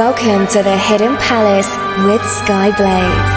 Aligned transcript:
Welcome 0.00 0.46
to 0.46 0.62
the 0.62 0.78
Hidden 0.78 1.14
Palace 1.18 1.68
with 2.06 2.22
Skyblaze. 2.22 3.36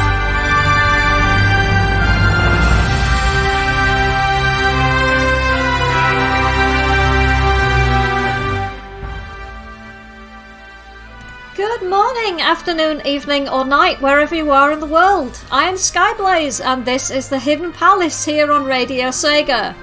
Good 11.58 11.90
morning, 11.90 12.40
afternoon, 12.40 13.06
evening, 13.06 13.50
or 13.50 13.66
night, 13.66 14.02
wherever 14.02 14.34
you 14.34 14.52
are 14.52 14.72
in 14.72 14.80
the 14.80 14.86
world. 14.86 15.38
I 15.52 15.66
am 15.66 15.76
Skyblaze, 15.76 16.64
and 16.64 16.86
this 16.86 17.12
is 17.12 17.28
the 17.28 17.40
Hidden 17.40 17.74
Palace 17.74 18.24
here 18.24 18.50
on 18.54 18.64
Radio 18.64 19.10
Sega. 19.10 19.76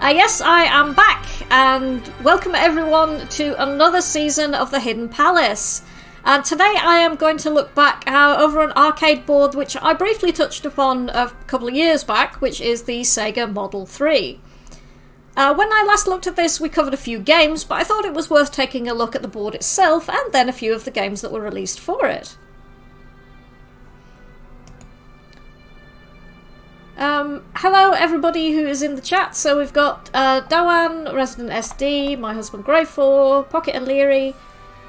Uh, 0.00 0.08
yes, 0.08 0.40
I 0.40 0.64
am 0.64 0.92
back, 0.94 1.24
and 1.50 2.12
welcome 2.22 2.54
everyone 2.54 3.26
to 3.28 3.60
another 3.62 4.00
season 4.00 4.54
of 4.54 4.70
the 4.70 4.80
Hidden 4.80 5.08
Palace. 5.08 5.82
And 6.24 6.44
today 6.44 6.74
I 6.78 6.98
am 6.98 7.16
going 7.16 7.38
to 7.38 7.50
look 7.50 7.74
back 7.74 8.04
uh, 8.06 8.36
over 8.38 8.60
an 8.60 8.72
arcade 8.72 9.24
board 9.24 9.54
which 9.54 9.76
I 9.80 9.94
briefly 9.94 10.30
touched 10.30 10.66
upon 10.66 11.08
a 11.10 11.30
couple 11.46 11.68
of 11.68 11.74
years 11.74 12.04
back, 12.04 12.40
which 12.42 12.60
is 12.60 12.82
the 12.82 13.00
Sega 13.00 13.50
Model 13.50 13.86
3. 13.86 14.40
Uh, 15.36 15.54
when 15.54 15.72
I 15.72 15.84
last 15.86 16.06
looked 16.06 16.26
at 16.26 16.36
this, 16.36 16.60
we 16.60 16.68
covered 16.68 16.94
a 16.94 16.98
few 16.98 17.18
games, 17.18 17.64
but 17.64 17.76
I 17.76 17.84
thought 17.84 18.04
it 18.04 18.14
was 18.14 18.28
worth 18.28 18.52
taking 18.52 18.88
a 18.88 18.94
look 18.94 19.14
at 19.14 19.22
the 19.22 19.28
board 19.28 19.54
itself 19.54 20.10
and 20.10 20.32
then 20.32 20.48
a 20.48 20.52
few 20.52 20.74
of 20.74 20.84
the 20.84 20.90
games 20.90 21.22
that 21.22 21.32
were 21.32 21.40
released 21.40 21.80
for 21.80 22.06
it. 22.06 22.36
Um, 26.98 27.44
hello, 27.54 27.92
everybody 27.92 28.50
who 28.50 28.66
is 28.66 28.82
in 28.82 28.96
the 28.96 29.00
chat. 29.00 29.36
So 29.36 29.56
we've 29.56 29.72
got 29.72 30.10
uh, 30.12 30.40
Dawan, 30.48 31.14
Resident 31.14 31.50
SD, 31.50 32.18
my 32.18 32.34
husband 32.34 32.64
Greyfor, 32.64 33.48
Pocket 33.48 33.76
and 33.76 33.86
Leary, 33.86 34.34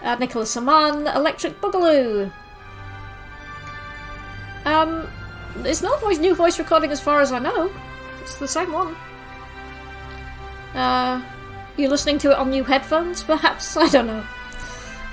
uh, 0.01 0.15
Nicholas 0.15 0.57
Aman, 0.57 1.05
Electric 1.05 1.61
Boogaloo. 1.61 2.31
Um, 4.65 5.07
it's 5.57 5.83
not 5.83 6.01
voice, 6.01 6.17
new 6.17 6.33
voice 6.33 6.57
recording 6.57 6.89
as 6.89 6.99
far 6.99 7.21
as 7.21 7.31
I 7.31 7.37
know. 7.37 7.71
It's 8.23 8.37
the 8.37 8.47
same 8.47 8.71
one. 8.71 8.95
Uh, 10.73 11.23
you're 11.77 11.91
listening 11.91 12.17
to 12.19 12.31
it 12.31 12.37
on 12.39 12.49
new 12.49 12.63
headphones, 12.63 13.21
perhaps? 13.21 13.77
I 13.77 13.87
don't 13.87 14.07
know. 14.07 14.25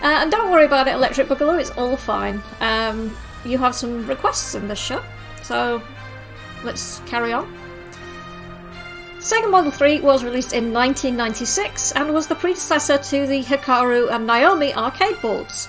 Uh, 0.00 0.20
and 0.22 0.31
don't 0.31 0.50
worry 0.50 0.64
about 0.64 0.88
it, 0.88 0.94
Electric 0.94 1.28
Boogaloo, 1.28 1.60
it's 1.60 1.70
all 1.72 1.98
fine. 1.98 2.42
Um, 2.60 3.14
you 3.44 3.58
have 3.58 3.75
some 3.75 4.06
requests 4.06 4.55
in 4.55 4.66
this 4.66 4.78
show, 4.78 5.03
so 5.42 5.83
let's 6.67 7.00
carry 7.06 7.33
on. 7.33 7.50
Sega 9.19 9.50
Model 9.50 9.70
3 9.70 10.00
was 10.00 10.22
released 10.22 10.53
in 10.53 10.72
1996 10.72 11.92
and 11.92 12.12
was 12.12 12.27
the 12.27 12.34
predecessor 12.34 12.98
to 12.98 13.27
the 13.27 13.42
Hikaru 13.42 14.11
and 14.11 14.27
Naomi 14.27 14.75
arcade 14.75 15.20
boards. 15.22 15.69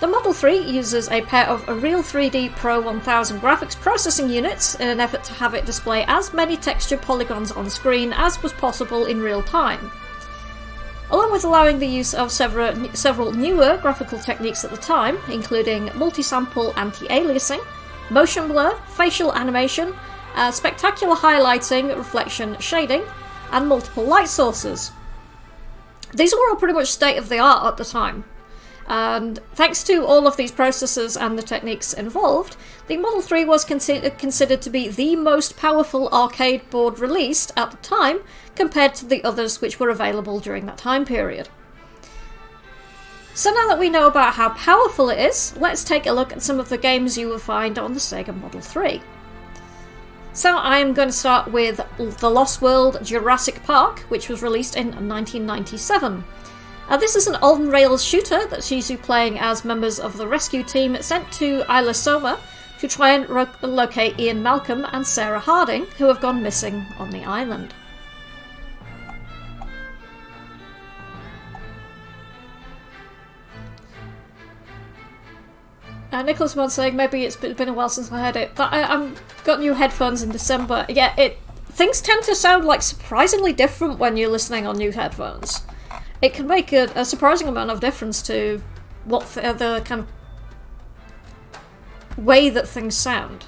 The 0.00 0.06
Model 0.06 0.32
3 0.32 0.58
uses 0.58 1.08
a 1.10 1.22
pair 1.22 1.46
of 1.46 1.68
Real 1.82 2.02
3D 2.02 2.56
Pro 2.56 2.80
1000 2.80 3.40
graphics 3.40 3.76
processing 3.76 4.30
units 4.30 4.74
in 4.76 4.88
an 4.88 5.00
effort 5.00 5.22
to 5.24 5.32
have 5.34 5.54
it 5.54 5.66
display 5.66 6.04
as 6.08 6.32
many 6.32 6.56
texture 6.56 6.96
polygons 6.96 7.52
on 7.52 7.68
screen 7.68 8.12
as 8.12 8.42
was 8.42 8.52
possible 8.52 9.06
in 9.06 9.20
real 9.20 9.42
time. 9.42 9.90
Along 11.10 11.30
with 11.30 11.44
allowing 11.44 11.78
the 11.78 11.86
use 11.86 12.14
of 12.14 12.32
several, 12.32 12.74
several 12.94 13.32
newer 13.32 13.78
graphical 13.82 14.18
techniques 14.18 14.64
at 14.64 14.70
the 14.70 14.76
time, 14.76 15.18
including 15.28 15.90
multi-sample 15.94 16.72
anti-aliasing, 16.76 17.60
motion 18.12 18.48
blur, 18.48 18.76
facial 18.88 19.32
animation, 19.34 19.94
uh, 20.34 20.50
spectacular 20.50 21.16
highlighting, 21.16 21.96
reflection, 21.96 22.58
shading, 22.58 23.02
and 23.50 23.68
multiple 23.68 24.04
light 24.04 24.28
sources. 24.28 24.92
These 26.14 26.34
were 26.34 26.50
all 26.50 26.56
pretty 26.56 26.74
much 26.74 26.88
state 26.88 27.16
of 27.16 27.28
the 27.28 27.38
art 27.38 27.64
at 27.66 27.76
the 27.76 27.84
time. 27.84 28.24
And 28.86 29.38
thanks 29.54 29.82
to 29.84 30.04
all 30.04 30.26
of 30.26 30.36
these 30.36 30.50
processes 30.50 31.16
and 31.16 31.38
the 31.38 31.42
techniques 31.42 31.92
involved, 31.92 32.56
the 32.88 32.96
Model 32.96 33.22
3 33.22 33.44
was 33.44 33.64
consi- 33.64 34.18
considered 34.18 34.60
to 34.62 34.70
be 34.70 34.88
the 34.88 35.16
most 35.16 35.56
powerful 35.56 36.08
arcade 36.08 36.68
board 36.68 36.98
released 36.98 37.52
at 37.56 37.70
the 37.70 37.76
time 37.78 38.20
compared 38.54 38.94
to 38.96 39.06
the 39.06 39.24
others 39.24 39.60
which 39.60 39.78
were 39.80 39.88
available 39.88 40.40
during 40.40 40.66
that 40.66 40.78
time 40.78 41.04
period. 41.04 41.48
So 43.34 43.50
now 43.50 43.66
that 43.68 43.78
we 43.78 43.88
know 43.88 44.06
about 44.06 44.34
how 44.34 44.50
powerful 44.50 45.08
it 45.08 45.18
is, 45.18 45.56
let's 45.56 45.84
take 45.84 46.06
a 46.06 46.12
look 46.12 46.32
at 46.32 46.42
some 46.42 46.60
of 46.60 46.68
the 46.68 46.76
games 46.76 47.16
you 47.16 47.28
will 47.28 47.38
find 47.38 47.78
on 47.78 47.94
the 47.94 48.00
Sega 48.00 48.38
Model 48.38 48.60
3. 48.60 49.00
So 50.34 50.56
I 50.56 50.78
am 50.78 50.92
going 50.92 51.08
to 51.08 51.12
start 51.12 51.50
with 51.50 51.80
The 51.96 52.30
Lost 52.30 52.60
World 52.60 52.98
Jurassic 53.02 53.62
Park, 53.64 54.00
which 54.08 54.28
was 54.28 54.42
released 54.42 54.76
in 54.76 54.88
1997. 54.88 56.24
Now, 56.90 56.96
this 56.98 57.16
is 57.16 57.26
an 57.26 57.36
on 57.36 57.68
rails 57.68 58.04
shooter 58.04 58.46
that 58.46 58.64
sees 58.64 58.90
you 58.90 58.98
playing 58.98 59.38
as 59.38 59.64
members 59.64 59.98
of 59.98 60.18
the 60.18 60.28
rescue 60.28 60.62
team 60.62 61.00
sent 61.00 61.30
to 61.32 61.60
Isla 61.70 61.92
Sorna 61.92 62.38
to 62.80 62.88
try 62.88 63.12
and 63.12 63.28
ro- 63.30 63.46
locate 63.62 64.18
Ian 64.20 64.42
Malcolm 64.42 64.86
and 64.92 65.06
Sarah 65.06 65.40
Harding, 65.40 65.86
who 65.96 66.04
have 66.06 66.20
gone 66.20 66.42
missing 66.42 66.84
on 66.98 67.10
the 67.10 67.24
island. 67.24 67.72
Uh, 76.12 76.22
Nicholas 76.22 76.54
Mod 76.54 76.70
saying 76.70 76.94
maybe 76.94 77.24
it's 77.24 77.36
been 77.36 77.68
a 77.70 77.72
while 77.72 77.88
since 77.88 78.12
I 78.12 78.20
heard 78.20 78.36
it, 78.36 78.54
but 78.54 78.70
I, 78.70 78.82
I'm 78.82 79.14
got 79.44 79.60
new 79.60 79.72
headphones 79.72 80.22
in 80.22 80.30
December. 80.30 80.84
Yeah, 80.90 81.18
it 81.18 81.38
things 81.70 82.02
tend 82.02 82.22
to 82.24 82.34
sound 82.34 82.66
like 82.66 82.82
surprisingly 82.82 83.54
different 83.54 83.98
when 83.98 84.18
you're 84.18 84.28
listening 84.28 84.66
on 84.66 84.76
new 84.76 84.92
headphones. 84.92 85.62
It 86.20 86.34
can 86.34 86.46
make 86.46 86.70
a, 86.70 86.90
a 86.94 87.06
surprising 87.06 87.48
amount 87.48 87.70
of 87.70 87.80
difference 87.80 88.20
to 88.22 88.62
what 89.06 89.26
the, 89.28 89.54
the 89.54 89.82
kind 89.86 90.06
of 92.18 92.18
way 92.22 92.50
that 92.50 92.68
things 92.68 92.94
sound. 92.94 93.46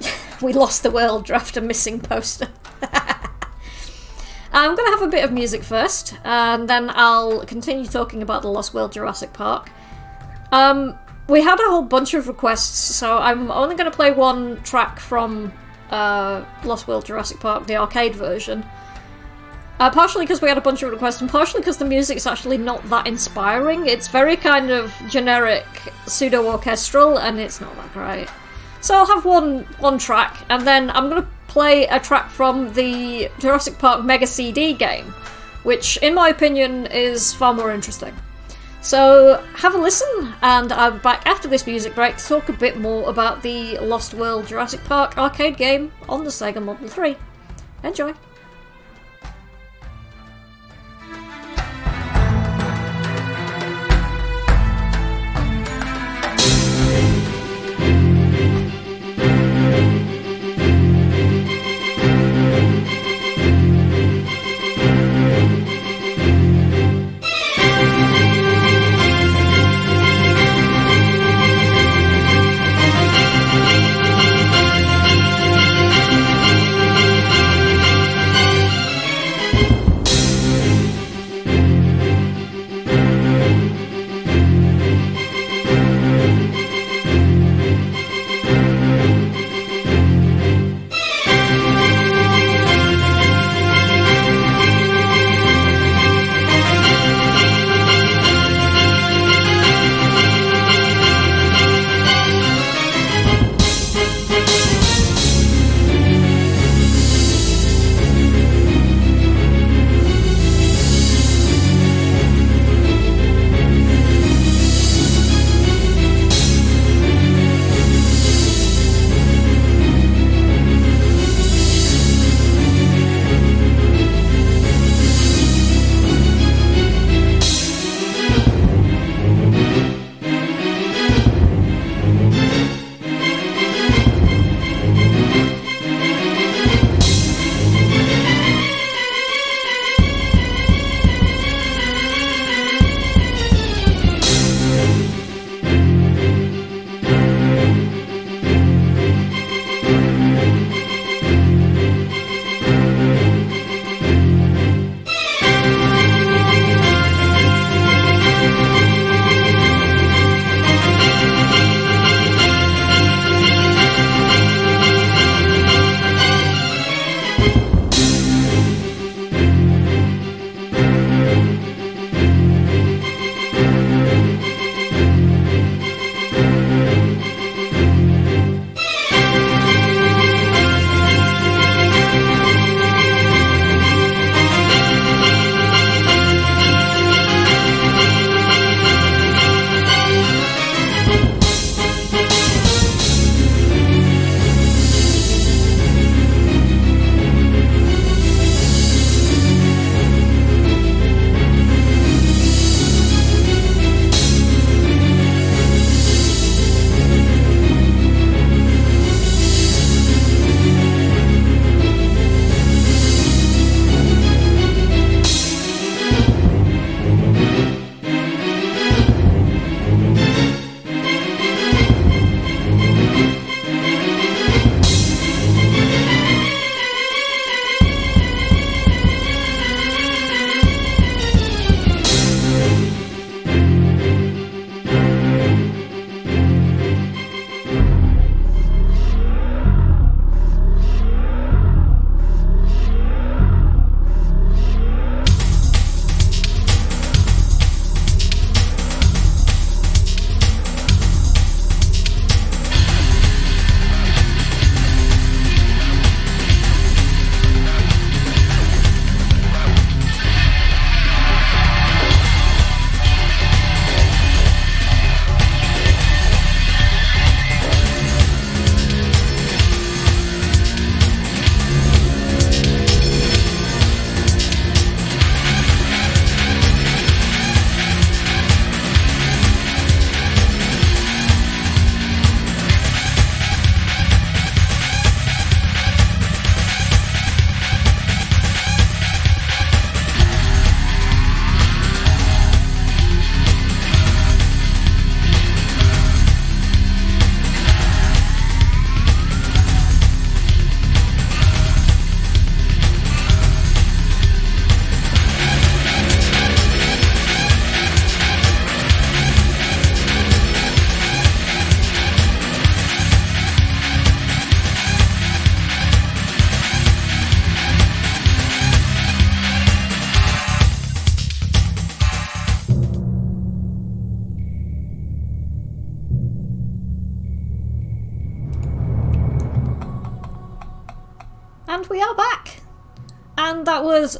we 0.40 0.54
lost 0.54 0.82
the 0.82 0.90
world 0.90 1.26
draft 1.26 1.58
a 1.58 1.60
missing 1.60 2.00
poster. 2.00 2.48
I'm 4.52 4.74
going 4.74 4.86
to 4.86 4.98
have 4.98 5.02
a 5.02 5.10
bit 5.10 5.24
of 5.24 5.32
music 5.32 5.62
first, 5.62 6.16
and 6.24 6.66
then 6.68 6.90
I'll 6.94 7.44
continue 7.44 7.86
talking 7.86 8.22
about 8.22 8.42
the 8.42 8.48
Lost 8.48 8.72
World 8.72 8.92
Jurassic 8.92 9.32
Park. 9.32 9.68
Um, 10.54 10.96
we 11.28 11.42
had 11.42 11.58
a 11.58 11.64
whole 11.64 11.82
bunch 11.82 12.14
of 12.14 12.28
requests, 12.28 12.78
so 12.94 13.18
I'm 13.18 13.50
only 13.50 13.74
going 13.74 13.90
to 13.90 13.96
play 13.96 14.12
one 14.12 14.62
track 14.62 15.00
from 15.00 15.52
uh, 15.90 16.44
Lost 16.64 16.86
World 16.86 17.04
Jurassic 17.04 17.40
Park, 17.40 17.66
the 17.66 17.76
arcade 17.76 18.14
version. 18.14 18.64
Uh, 19.80 19.90
partially 19.90 20.24
because 20.24 20.40
we 20.40 20.46
had 20.46 20.56
a 20.56 20.60
bunch 20.60 20.84
of 20.84 20.92
requests, 20.92 21.20
and 21.20 21.28
partially 21.28 21.60
because 21.60 21.78
the 21.78 21.84
music's 21.84 22.24
actually 22.24 22.56
not 22.56 22.88
that 22.88 23.08
inspiring. 23.08 23.88
It's 23.88 24.06
very 24.06 24.36
kind 24.36 24.70
of 24.70 24.94
generic, 25.08 25.66
pseudo 26.06 26.46
orchestral, 26.46 27.18
and 27.18 27.40
it's 27.40 27.60
not 27.60 27.74
that 27.74 27.92
great. 27.92 28.28
So 28.80 28.94
I'll 28.94 29.06
have 29.06 29.24
one 29.24 29.64
one 29.80 29.98
track, 29.98 30.36
and 30.50 30.64
then 30.64 30.88
I'm 30.90 31.10
going 31.10 31.20
to 31.20 31.28
play 31.48 31.86
a 31.86 31.98
track 31.98 32.30
from 32.30 32.72
the 32.74 33.28
Jurassic 33.40 33.76
Park 33.80 34.04
Mega 34.04 34.28
CD 34.28 34.72
game, 34.72 35.06
which, 35.64 35.96
in 35.96 36.14
my 36.14 36.28
opinion, 36.28 36.86
is 36.86 37.34
far 37.34 37.52
more 37.52 37.72
interesting. 37.72 38.14
So 38.84 39.42
have 39.54 39.74
a 39.74 39.78
listen, 39.78 40.34
and 40.42 40.70
I'm 40.70 40.98
back 40.98 41.26
after 41.26 41.48
this 41.48 41.66
music 41.66 41.94
break 41.94 42.18
to 42.18 42.24
talk 42.26 42.50
a 42.50 42.52
bit 42.52 42.78
more 42.78 43.08
about 43.08 43.42
the 43.42 43.78
Lost 43.78 44.12
World 44.12 44.46
Jurassic 44.46 44.84
Park 44.84 45.16
arcade 45.16 45.56
game 45.56 45.90
on 46.06 46.22
the 46.22 46.28
Sega 46.28 46.62
Model 46.62 46.86
3. 46.86 47.16
Enjoy! 47.82 48.12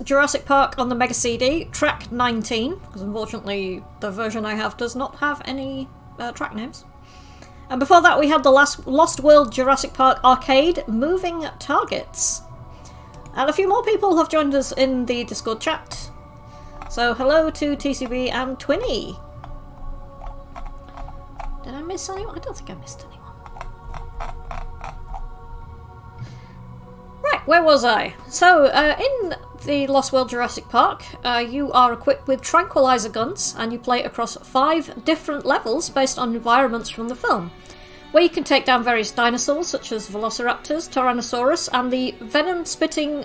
Jurassic 0.05 0.45
Park 0.45 0.79
on 0.79 0.91
the 0.91 0.95
Mega 0.95 1.15
CD, 1.15 1.65
track 1.67 2.13
19, 2.13 2.77
because 2.77 3.03
unfortunately 3.03 3.83
the 4.01 4.11
version 4.11 4.45
I 4.45 4.55
have 4.55 4.77
does 4.77 4.95
not 4.95 5.17
have 5.17 5.41
any 5.47 5.89
uh, 6.19 6.33
track 6.33 6.55
names. 6.55 6.85
And 7.71 7.81
before 7.81 8.03
that, 8.03 8.21
we 8.21 8.29
had 8.29 8.43
the 8.43 8.51
last 8.51 8.87
Lost 8.87 9.21
World 9.21 9.51
Jurassic 9.51 9.95
Park 9.95 10.23
arcade, 10.23 10.85
Moving 10.87 11.47
Targets. 11.59 12.43
And 13.35 13.49
a 13.49 13.53
few 13.53 13.67
more 13.69 13.83
people 13.83 14.17
have 14.19 14.29
joined 14.29 14.55
us 14.55 14.73
in 14.73 15.07
the 15.07 15.25
Discord 15.25 15.61
chat. 15.61 16.11
So 16.91 17.15
hello 17.15 17.51
to 17.51 17.75
TCB 17.75 18.31
and 18.31 18.59
Twinny. 18.59 19.19
Did 21.65 21.75
I 21.75 21.83
miss 21.83 22.09
anyone? 22.11 22.37
I 22.37 22.41
don't 22.41 22.57
think 22.57 22.71
I 22.71 22.75
missed 22.75 23.07
anyone. 23.09 23.25
Right, 27.33 27.47
where 27.47 27.63
was 27.63 27.85
I? 27.85 28.15
So, 28.29 28.67
uh, 28.67 28.97
in 28.99 29.35
the 29.65 29.87
Lost 29.87 30.13
World 30.13 30.29
Jurassic 30.29 30.69
Park, 30.69 31.03
uh, 31.25 31.45
you 31.49 31.73
are 31.73 31.93
equipped 31.93 32.29
with 32.29 32.43
tranquilizer 32.43 33.09
guns 33.09 33.55
and 33.57 33.73
you 33.73 33.79
play 33.79 34.03
across 34.03 34.37
five 34.37 35.05
different 35.05 35.47
levels 35.47 35.89
based 35.89 36.19
on 36.19 36.35
environments 36.35 36.91
from 36.91 37.09
the 37.09 37.15
film, 37.15 37.51
where 38.13 38.23
you 38.23 38.29
can 38.29 38.45
take 38.45 38.67
down 38.67 38.85
various 38.85 39.11
dinosaurs 39.11 39.69
such 39.69 39.91
as 39.91 40.11
Velociraptors, 40.11 40.91
Tyrannosaurus, 40.91 41.71
and 41.73 41.91
the 41.91 42.15
venom 42.21 42.67
spitting 42.67 43.25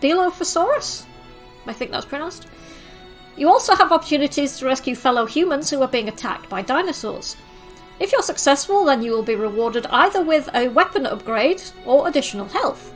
Dilophosaurus? 0.00 1.06
I 1.66 1.72
think 1.72 1.90
that's 1.90 2.06
pronounced. 2.06 2.46
You 3.36 3.48
also 3.48 3.74
have 3.74 3.90
opportunities 3.90 4.58
to 4.58 4.66
rescue 4.66 4.94
fellow 4.94 5.26
humans 5.26 5.70
who 5.70 5.82
are 5.82 5.88
being 5.88 6.08
attacked 6.08 6.48
by 6.48 6.62
dinosaurs. 6.62 7.36
If 8.00 8.12
you're 8.12 8.22
successful, 8.22 8.84
then 8.84 9.02
you 9.02 9.12
will 9.12 9.22
be 9.22 9.34
rewarded 9.34 9.86
either 9.86 10.22
with 10.22 10.48
a 10.54 10.68
weapon 10.68 11.04
upgrade 11.04 11.62
or 11.84 12.06
additional 12.06 12.48
health. 12.48 12.92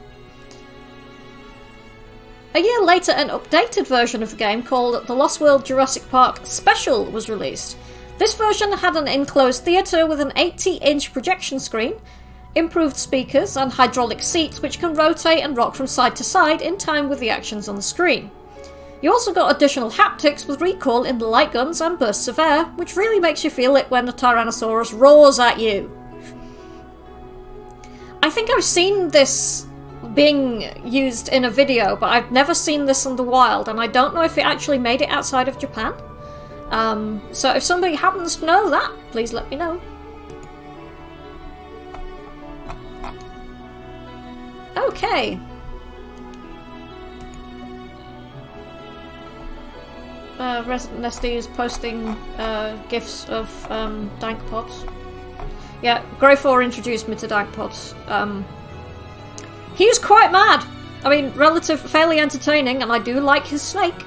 A 2.54 2.60
year 2.60 2.82
later, 2.82 3.12
an 3.12 3.28
updated 3.28 3.86
version 3.86 4.22
of 4.22 4.30
the 4.30 4.36
game 4.36 4.62
called 4.62 5.06
The 5.06 5.14
Lost 5.14 5.40
World 5.40 5.64
Jurassic 5.64 6.08
Park 6.10 6.40
Special 6.44 7.06
was 7.06 7.28
released. 7.28 7.76
This 8.18 8.34
version 8.34 8.72
had 8.72 8.94
an 8.94 9.08
enclosed 9.08 9.64
theatre 9.64 10.06
with 10.06 10.20
an 10.20 10.32
80 10.36 10.74
inch 10.76 11.12
projection 11.12 11.58
screen, 11.58 11.94
improved 12.54 12.96
speakers, 12.96 13.56
and 13.56 13.72
hydraulic 13.72 14.20
seats 14.20 14.60
which 14.60 14.78
can 14.78 14.94
rotate 14.94 15.42
and 15.42 15.56
rock 15.56 15.74
from 15.74 15.86
side 15.86 16.14
to 16.16 16.24
side 16.24 16.60
in 16.60 16.76
time 16.76 17.08
with 17.08 17.20
the 17.20 17.30
actions 17.30 17.68
on 17.68 17.76
the 17.76 17.82
screen. 17.82 18.30
You 19.02 19.12
also 19.12 19.34
got 19.34 19.54
additional 19.54 19.90
haptics 19.90 20.46
with 20.46 20.62
recoil 20.62 21.02
in 21.02 21.18
the 21.18 21.26
light 21.26 21.52
guns 21.52 21.80
and 21.80 21.98
bursts 21.98 22.28
of 22.28 22.38
air, 22.38 22.66
which 22.76 22.96
really 22.96 23.18
makes 23.18 23.42
you 23.42 23.50
feel 23.50 23.74
it 23.74 23.90
when 23.90 24.06
the 24.06 24.12
Tyrannosaurus 24.12 24.98
roars 24.98 25.40
at 25.40 25.58
you. 25.58 25.90
I 28.22 28.30
think 28.30 28.48
I've 28.48 28.62
seen 28.62 29.08
this 29.08 29.66
being 30.14 30.86
used 30.86 31.28
in 31.30 31.44
a 31.44 31.50
video, 31.50 31.96
but 31.96 32.10
I've 32.10 32.30
never 32.30 32.54
seen 32.54 32.86
this 32.86 33.04
in 33.04 33.16
the 33.16 33.24
wild, 33.24 33.68
and 33.68 33.80
I 33.80 33.88
don't 33.88 34.14
know 34.14 34.22
if 34.22 34.38
it 34.38 34.46
actually 34.46 34.78
made 34.78 35.02
it 35.02 35.08
outside 35.08 35.48
of 35.48 35.58
Japan. 35.58 35.94
Um, 36.70 37.20
so 37.32 37.50
if 37.50 37.64
somebody 37.64 37.96
happens 37.96 38.36
to 38.36 38.46
know 38.46 38.70
that, 38.70 38.92
please 39.10 39.32
let 39.32 39.50
me 39.50 39.56
know. 39.56 39.80
Okay. 44.76 45.40
Uh, 50.42 50.60
Resident 50.66 51.24
is 51.24 51.46
posting 51.46 52.08
uh, 52.36 52.76
of 53.28 53.70
um, 53.70 54.10
dank 54.18 54.44
pods. 54.46 54.84
Yeah, 55.82 56.02
Grey4 56.18 56.64
introduced 56.64 57.06
me 57.06 57.14
to 57.14 57.28
dank 57.28 57.52
pods. 57.52 57.94
Um, 58.08 58.44
he 59.76 59.86
was 59.86 60.00
quite 60.00 60.32
mad. 60.32 60.66
I 61.04 61.10
mean, 61.10 61.32
relative, 61.36 61.80
fairly 61.80 62.18
entertaining, 62.18 62.82
and 62.82 62.90
I 62.90 62.98
do 62.98 63.20
like 63.20 63.46
his 63.46 63.62
snake. 63.62 64.04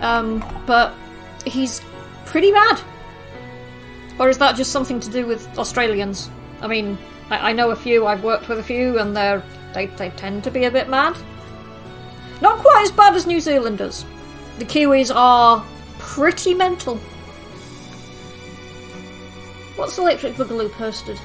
Um, 0.00 0.42
but 0.64 0.94
he's 1.44 1.82
pretty 2.24 2.52
mad. 2.52 2.80
Or 4.18 4.30
is 4.30 4.38
that 4.38 4.56
just 4.56 4.72
something 4.72 4.98
to 5.00 5.10
do 5.10 5.26
with 5.26 5.46
Australians? 5.58 6.30
I 6.62 6.68
mean, 6.68 6.96
I, 7.28 7.50
I 7.50 7.52
know 7.52 7.70
a 7.70 7.76
few, 7.76 8.06
I've 8.06 8.24
worked 8.24 8.48
with 8.48 8.60
a 8.60 8.64
few, 8.64 8.98
and 8.98 9.14
they're 9.14 9.42
they, 9.74 9.88
they 9.88 10.08
tend 10.08 10.42
to 10.44 10.50
be 10.50 10.64
a 10.64 10.70
bit 10.70 10.88
mad. 10.88 11.18
Not 12.40 12.60
quite 12.60 12.84
as 12.84 12.90
bad 12.90 13.14
as 13.14 13.26
New 13.26 13.42
Zealanders. 13.42 14.06
The 14.60 14.66
Kiwis 14.66 15.10
are 15.14 15.64
pretty 15.98 16.52
mental. 16.52 16.96
What's 19.76 19.96
Electric 19.96 20.34
Boogaloo 20.34 20.70
posted? 20.72 21.18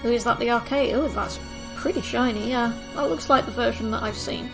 Who 0.00 0.10
is 0.10 0.24
that 0.24 0.38
the 0.38 0.50
arcade? 0.50 0.94
Oh, 0.94 1.06
that's 1.08 1.38
pretty 1.76 2.00
shiny, 2.00 2.48
yeah. 2.48 2.72
That 2.94 3.10
looks 3.10 3.28
like 3.28 3.44
the 3.44 3.50
version 3.52 3.90
that 3.90 4.02
I've 4.02 4.16
seen. 4.16 4.50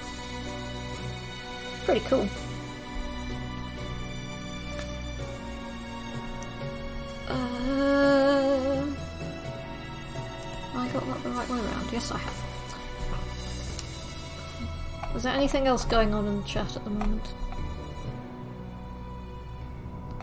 Pretty 1.85 2.01
cool. 2.01 2.29
Uh, 7.29 8.87
I 10.75 10.89
got 10.89 11.07
that 11.07 11.23
the 11.23 11.31
right 11.31 11.49
way 11.49 11.61
around. 11.61 11.93
Yes, 11.93 12.11
I 12.11 12.19
have. 12.19 12.35
Is 15.15 15.23
there 15.23 15.33
anything 15.33 15.69
else 15.69 15.85
going 15.85 16.13
on 16.13 16.27
in 16.27 16.39
the 16.43 16.49
chat 16.49 16.75
at 16.75 16.83
the 16.83 16.91
moment? 16.91 17.33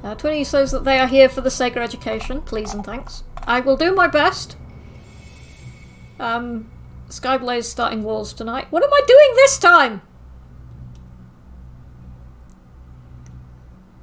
Uh, 0.07 0.15
Twinny 0.15 0.45
says 0.45 0.71
that 0.71 0.85
they 0.85 0.99
are 0.99 1.07
here 1.07 1.27
for 1.27 1.41
the 1.41 1.49
Sega 1.49 1.77
education. 1.77 2.41
Please 2.41 2.73
and 2.73 2.81
thanks. 2.81 3.25
I 3.39 3.59
will 3.59 3.75
do 3.75 3.93
my 3.93 4.07
best. 4.07 4.55
Um, 6.17 6.71
Skyblaze 7.09 7.65
starting 7.65 8.03
walls 8.03 8.31
tonight. 8.31 8.67
What 8.69 8.85
am 8.85 8.93
I 8.93 9.01
doing 9.05 9.35
this 9.35 9.59
time? 9.59 10.01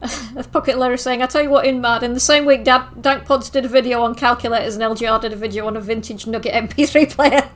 Pocket 0.53 0.77
Larry 0.77 0.99
saying, 0.99 1.23
I 1.23 1.27
tell 1.27 1.43
you 1.43 1.49
what, 1.49 1.65
in 1.65 1.81
mad, 1.81 2.03
in 2.03 2.13
the 2.13 2.21
same 2.21 2.45
week 2.45 2.65
Dad 2.65 3.01
Dank 3.01 3.25
Pods 3.25 3.49
did 3.49 3.65
a 3.65 3.69
video 3.69 4.03
on 4.03 4.15
calculators 4.15 4.77
and 4.77 4.85
LGR 4.85 5.23
did 5.23 5.33
a 5.33 5.37
video 5.37 5.67
on 5.67 5.75
a 5.75 5.81
vintage 5.81 6.27
Nugget 6.27 6.53
MP3 6.53 7.11
player. 7.11 7.51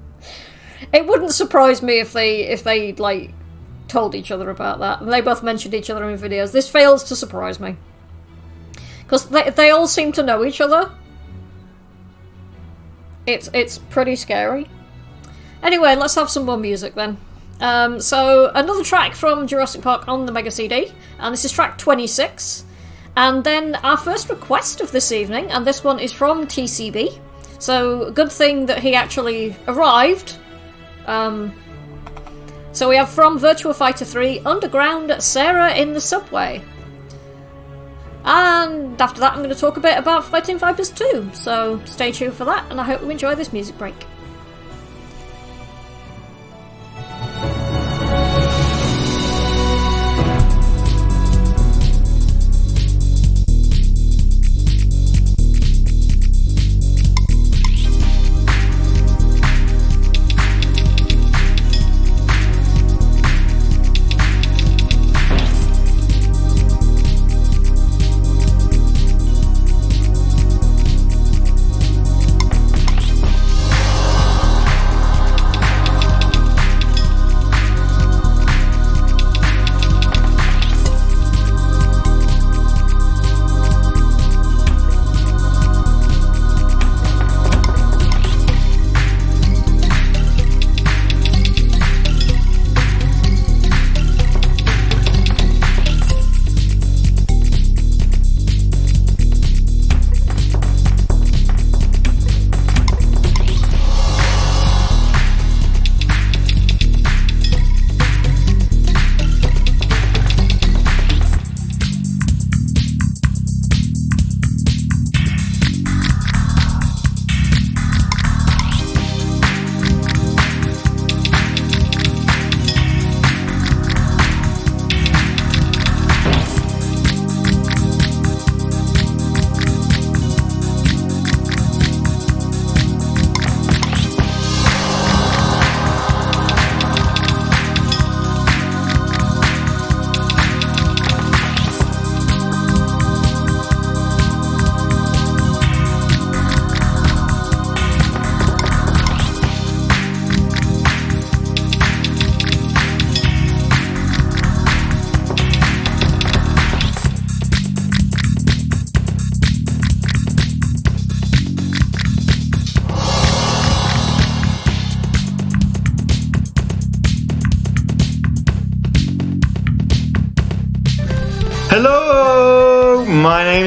it 0.92 1.06
wouldn't 1.06 1.32
surprise 1.32 1.80
me 1.80 1.98
if 1.98 2.12
they 2.12 2.40
if 2.42 2.62
they 2.62 2.92
like 2.92 3.32
told 3.88 4.14
each 4.14 4.30
other 4.30 4.50
about 4.50 4.78
that. 4.80 5.04
They 5.04 5.20
both 5.20 5.42
mentioned 5.42 5.74
each 5.74 5.90
other 5.90 6.08
in 6.08 6.18
videos. 6.18 6.52
This 6.52 6.68
fails 6.68 7.04
to 7.04 7.16
surprise 7.16 7.60
me. 7.60 7.76
Because 9.02 9.28
they, 9.28 9.50
they 9.50 9.70
all 9.70 9.86
seem 9.86 10.12
to 10.12 10.22
know 10.22 10.44
each 10.44 10.60
other. 10.60 10.90
It's, 13.26 13.48
it's 13.52 13.78
pretty 13.78 14.16
scary. 14.16 14.68
Anyway, 15.62 15.94
let's 15.94 16.14
have 16.14 16.30
some 16.30 16.44
more 16.44 16.56
music 16.56 16.94
then. 16.94 17.18
Um, 17.60 18.00
so, 18.00 18.50
another 18.54 18.82
track 18.82 19.14
from 19.14 19.46
Jurassic 19.46 19.80
Park 19.80 20.08
on 20.08 20.26
the 20.26 20.32
Mega 20.32 20.50
CD, 20.50 20.92
and 21.18 21.32
this 21.32 21.44
is 21.44 21.52
track 21.52 21.78
26. 21.78 22.64
And 23.16 23.44
then 23.44 23.76
our 23.76 23.96
first 23.96 24.28
request 24.28 24.80
of 24.80 24.90
this 24.90 25.12
evening, 25.12 25.50
and 25.50 25.64
this 25.66 25.84
one 25.84 26.00
is 26.00 26.12
from 26.12 26.46
TCB. 26.46 27.18
So, 27.60 28.10
good 28.10 28.32
thing 28.32 28.66
that 28.66 28.80
he 28.80 28.94
actually 28.94 29.56
arrived. 29.68 30.36
Um, 31.06 31.54
so 32.74 32.88
we 32.88 32.96
have 32.96 33.08
from 33.08 33.38
Virtua 33.38 33.74
Fighter 33.74 34.04
3, 34.04 34.40
Underground, 34.40 35.14
Sarah 35.20 35.74
in 35.74 35.92
the 35.92 36.00
Subway. 36.00 36.60
And 38.24 39.00
after 39.00 39.20
that, 39.20 39.32
I'm 39.32 39.38
going 39.38 39.50
to 39.50 39.54
talk 39.54 39.76
a 39.76 39.80
bit 39.80 39.96
about 39.96 40.24
Fighting 40.24 40.58
Vipers 40.58 40.90
2. 40.90 41.30
So 41.34 41.80
stay 41.84 42.10
tuned 42.10 42.34
for 42.34 42.44
that, 42.46 42.68
and 42.70 42.80
I 42.80 42.84
hope 42.84 43.00
you 43.00 43.10
enjoy 43.10 43.36
this 43.36 43.52
music 43.52 43.78
break. 43.78 43.94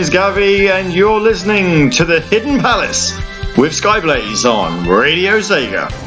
Is 0.07 0.13
Gavi, 0.13 0.69
and 0.69 0.93
you're 0.93 1.19
listening 1.19 1.89
to 1.91 2.05
the 2.05 2.19
Hidden 2.19 2.59
Palace 2.59 3.15
with 3.57 3.73
Skyblaze 3.73 4.45
on 4.45 4.87
Radio 4.87 5.39
Sega. 5.39 6.06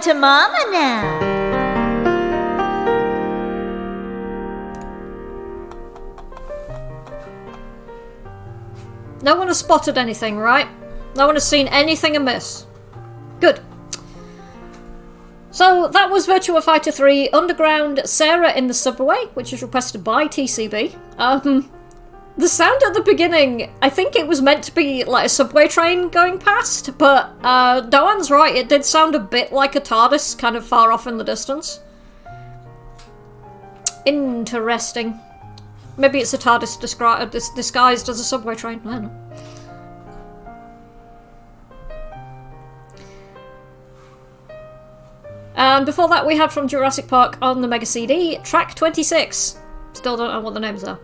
To 0.00 0.14
Mama 0.14 0.58
now. 0.70 1.38
No 9.22 9.36
one 9.36 9.48
has 9.48 9.58
spotted 9.58 9.98
anything, 9.98 10.38
right? 10.38 10.68
No 11.16 11.26
one 11.26 11.34
has 11.34 11.46
seen 11.46 11.68
anything 11.68 12.16
amiss. 12.16 12.66
Good. 13.40 13.60
So 15.50 15.88
that 15.88 16.10
was 16.10 16.26
Virtua 16.26 16.62
Fighter 16.62 16.92
3 16.92 17.30
Underground 17.30 18.02
Sarah 18.04 18.52
in 18.52 18.68
the 18.68 18.74
Subway, 18.74 19.24
which 19.34 19.52
is 19.52 19.62
requested 19.62 20.04
by 20.04 20.26
TCB. 20.26 20.96
Um, 21.18 21.68
the 22.38 22.48
sound 22.48 22.80
at 22.86 22.94
the 22.94 23.02
beginning, 23.02 23.68
I 23.82 23.90
think 23.90 24.14
it 24.14 24.26
was 24.26 24.40
meant 24.40 24.62
to 24.64 24.74
be 24.74 25.02
like 25.02 25.26
a 25.26 25.28
subway 25.28 25.66
train 25.66 26.08
going 26.08 26.38
past, 26.38 26.96
but 26.96 27.32
uh, 27.42 27.80
Doan's 27.80 28.30
right, 28.30 28.54
it 28.54 28.68
did 28.68 28.84
sound 28.84 29.16
a 29.16 29.18
bit 29.18 29.52
like 29.52 29.74
a 29.74 29.80
TARDIS, 29.80 30.38
kind 30.38 30.54
of 30.54 30.64
far 30.64 30.92
off 30.92 31.08
in 31.08 31.18
the 31.18 31.24
distance. 31.24 31.80
Interesting. 34.06 35.18
Maybe 35.96 36.20
it's 36.20 36.32
a 36.32 36.38
TARDIS 36.38 37.00
uh, 37.00 37.24
dis- 37.24 37.50
disguised 37.50 38.08
as 38.08 38.20
a 38.20 38.24
subway 38.24 38.54
train. 38.54 38.80
I 38.86 38.90
don't 38.90 39.02
know. 39.02 39.24
And 45.56 45.84
before 45.84 46.06
that, 46.08 46.24
we 46.24 46.36
had 46.36 46.52
from 46.52 46.68
Jurassic 46.68 47.08
Park 47.08 47.36
on 47.42 47.62
the 47.62 47.66
Mega 47.66 47.84
CD, 47.84 48.38
track 48.44 48.76
26. 48.76 49.58
Still 49.92 50.16
don't 50.16 50.30
know 50.30 50.38
what 50.38 50.54
the 50.54 50.60
names 50.60 50.84
are. 50.84 51.00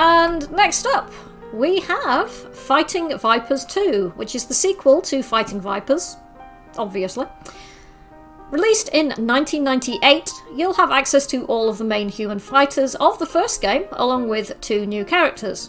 And 0.00 0.50
next 0.50 0.86
up, 0.86 1.12
we 1.52 1.80
have 1.80 2.30
Fighting 2.30 3.18
Vipers 3.18 3.66
2, 3.66 4.14
which 4.16 4.34
is 4.34 4.46
the 4.46 4.54
sequel 4.54 5.02
to 5.02 5.22
Fighting 5.22 5.60
Vipers, 5.60 6.16
obviously. 6.78 7.26
Released 8.50 8.88
in 8.94 9.08
1998, 9.08 10.30
you'll 10.56 10.72
have 10.72 10.90
access 10.90 11.26
to 11.26 11.44
all 11.44 11.68
of 11.68 11.76
the 11.76 11.84
main 11.84 12.08
human 12.08 12.38
fighters 12.38 12.94
of 12.94 13.18
the 13.18 13.26
first 13.26 13.60
game, 13.60 13.84
along 13.92 14.30
with 14.30 14.58
two 14.62 14.86
new 14.86 15.04
characters. 15.04 15.68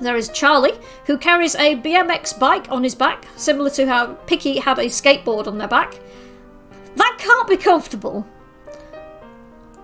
There 0.00 0.16
is 0.16 0.30
Charlie, 0.30 0.80
who 1.04 1.18
carries 1.18 1.54
a 1.56 1.76
BMX 1.76 2.38
bike 2.38 2.70
on 2.70 2.82
his 2.82 2.94
back, 2.94 3.26
similar 3.36 3.68
to 3.70 3.86
how 3.86 4.14
Picky 4.26 4.58
had 4.58 4.78
a 4.78 4.86
skateboard 4.86 5.46
on 5.46 5.58
their 5.58 5.68
back. 5.68 6.00
That 6.96 7.16
can't 7.18 7.46
be 7.46 7.58
comfortable. 7.58 8.26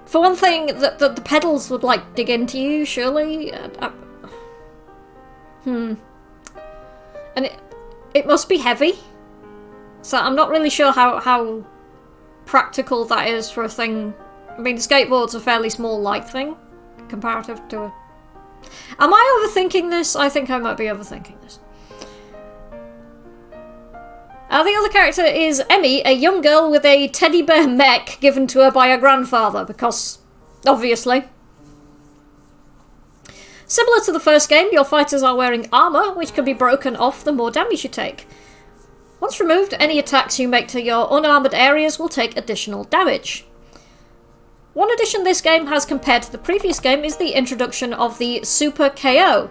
For 0.07 0.21
one 0.21 0.37
thing, 0.37 0.67
the, 0.67 0.95
the, 0.99 1.09
the 1.09 1.21
pedals 1.23 1.71
would 1.71 1.83
like 1.83 2.15
dig 2.15 2.31
into 2.31 2.59
you, 2.59 2.85
surely. 2.85 3.53
Uh, 3.53 3.69
uh, 3.79 3.91
hmm. 5.65 5.95
And 7.37 7.47
it, 7.47 7.61
it 8.15 8.27
must 8.27 8.49
be 8.49 8.59
heavy. 8.59 8.95
So 10.03 10.19
I'm 10.19 10.37
not 10.37 10.51
really 10.51 10.71
sure 10.71 10.93
how, 10.93 11.19
how 11.21 11.65
practical 12.45 13.05
that 13.07 13.29
is 13.29 13.51
for 13.51 13.65
a 13.65 13.69
thing. 13.69 14.15
I 14.57 14.61
mean, 14.61 14.77
skateboard's 14.77 15.35
a 15.35 15.41
fairly 15.41 15.71
small, 15.71 16.01
light 16.01 16.29
thing, 16.29 16.57
comparative 17.09 17.67
to 17.69 17.83
a 17.85 17.95
Am 18.99 19.13
I 19.13 19.51
overthinking 19.55 19.91
this? 19.91 20.17
I 20.17 20.29
think 20.29 20.51
I 20.51 20.59
might 20.59 20.77
be 20.77 20.85
overthinking 20.85 21.41
this. 21.43 21.59
Uh, 24.55 24.63
the 24.63 24.77
other 24.77 24.89
character 24.89 25.25
is 25.25 25.61
Emmy, 25.69 26.01
a 26.05 26.13
young 26.13 26.41
girl 26.41 26.71
with 26.71 26.85
a 26.85 27.09
teddy 27.09 27.43
bear 27.43 27.67
mech 27.67 28.19
given 28.21 28.47
to 28.47 28.61
her 28.61 28.71
by 28.71 28.89
her 28.89 28.97
grandfather, 28.97 29.65
because, 29.65 30.21
obviously. 30.65 31.25
Similar 33.67 33.99
to 34.05 34.13
the 34.13 34.21
first 34.21 34.49
game, 34.49 34.69
your 34.71 34.85
fighters 34.85 35.25
are 35.25 35.35
wearing 35.35 35.69
armour, 35.73 36.15
which 36.15 36.35
can 36.35 36.45
be 36.45 36.53
broken 36.53 36.95
off 36.95 37.25
the 37.25 37.33
more 37.33 37.51
damage 37.51 37.83
you 37.83 37.91
take. 37.91 38.29
Once 39.19 39.41
removed, 39.41 39.75
any 39.81 39.99
attacks 39.99 40.39
you 40.39 40.47
make 40.47 40.69
to 40.69 40.81
your 40.81 41.09
unarmoured 41.11 41.53
areas 41.53 41.99
will 41.99 42.09
take 42.09 42.37
additional 42.37 42.85
damage. 42.85 43.45
One 44.73 44.93
addition 44.93 45.25
this 45.25 45.41
game 45.41 45.67
has 45.67 45.85
compared 45.85 46.23
to 46.23 46.31
the 46.31 46.39
previous 46.39 46.79
game 46.79 47.05
is 47.05 47.17
the 47.17 47.33
introduction 47.33 47.93
of 47.93 48.19
the 48.19 48.45
Super 48.45 48.89
KO, 48.89 49.51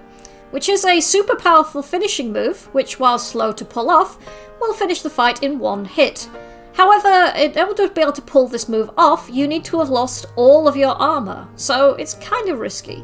which 0.54 0.70
is 0.70 0.86
a 0.86 1.02
super 1.02 1.36
powerful 1.36 1.82
finishing 1.82 2.32
move, 2.32 2.70
which, 2.74 3.00
while 3.00 3.18
slow 3.18 3.52
to 3.52 3.66
pull 3.66 3.90
off, 3.90 4.20
will 4.62 4.72
finish 4.72 5.02
the 5.02 5.10
fight 5.10 5.42
in 5.42 5.58
one 5.58 5.84
hit. 5.84 6.30
However, 6.74 7.34
in 7.36 7.58
order 7.58 7.88
to 7.88 7.94
be 7.94 8.02
able 8.02 8.14
to 8.14 8.22
pull 8.22 8.48
this 8.48 8.70
move 8.70 8.92
off, 8.96 9.28
you 9.32 9.48
need 9.48 9.66
to 9.66 9.80
have 9.80 9.90
lost 9.90 10.28
all 10.36 10.68
of 10.68 10.78
your 10.78 10.94
armour, 10.94 11.48
so 11.56 11.96
it's 11.96 12.14
kind 12.14 12.50
of 12.50 12.60
risky. 12.60 13.04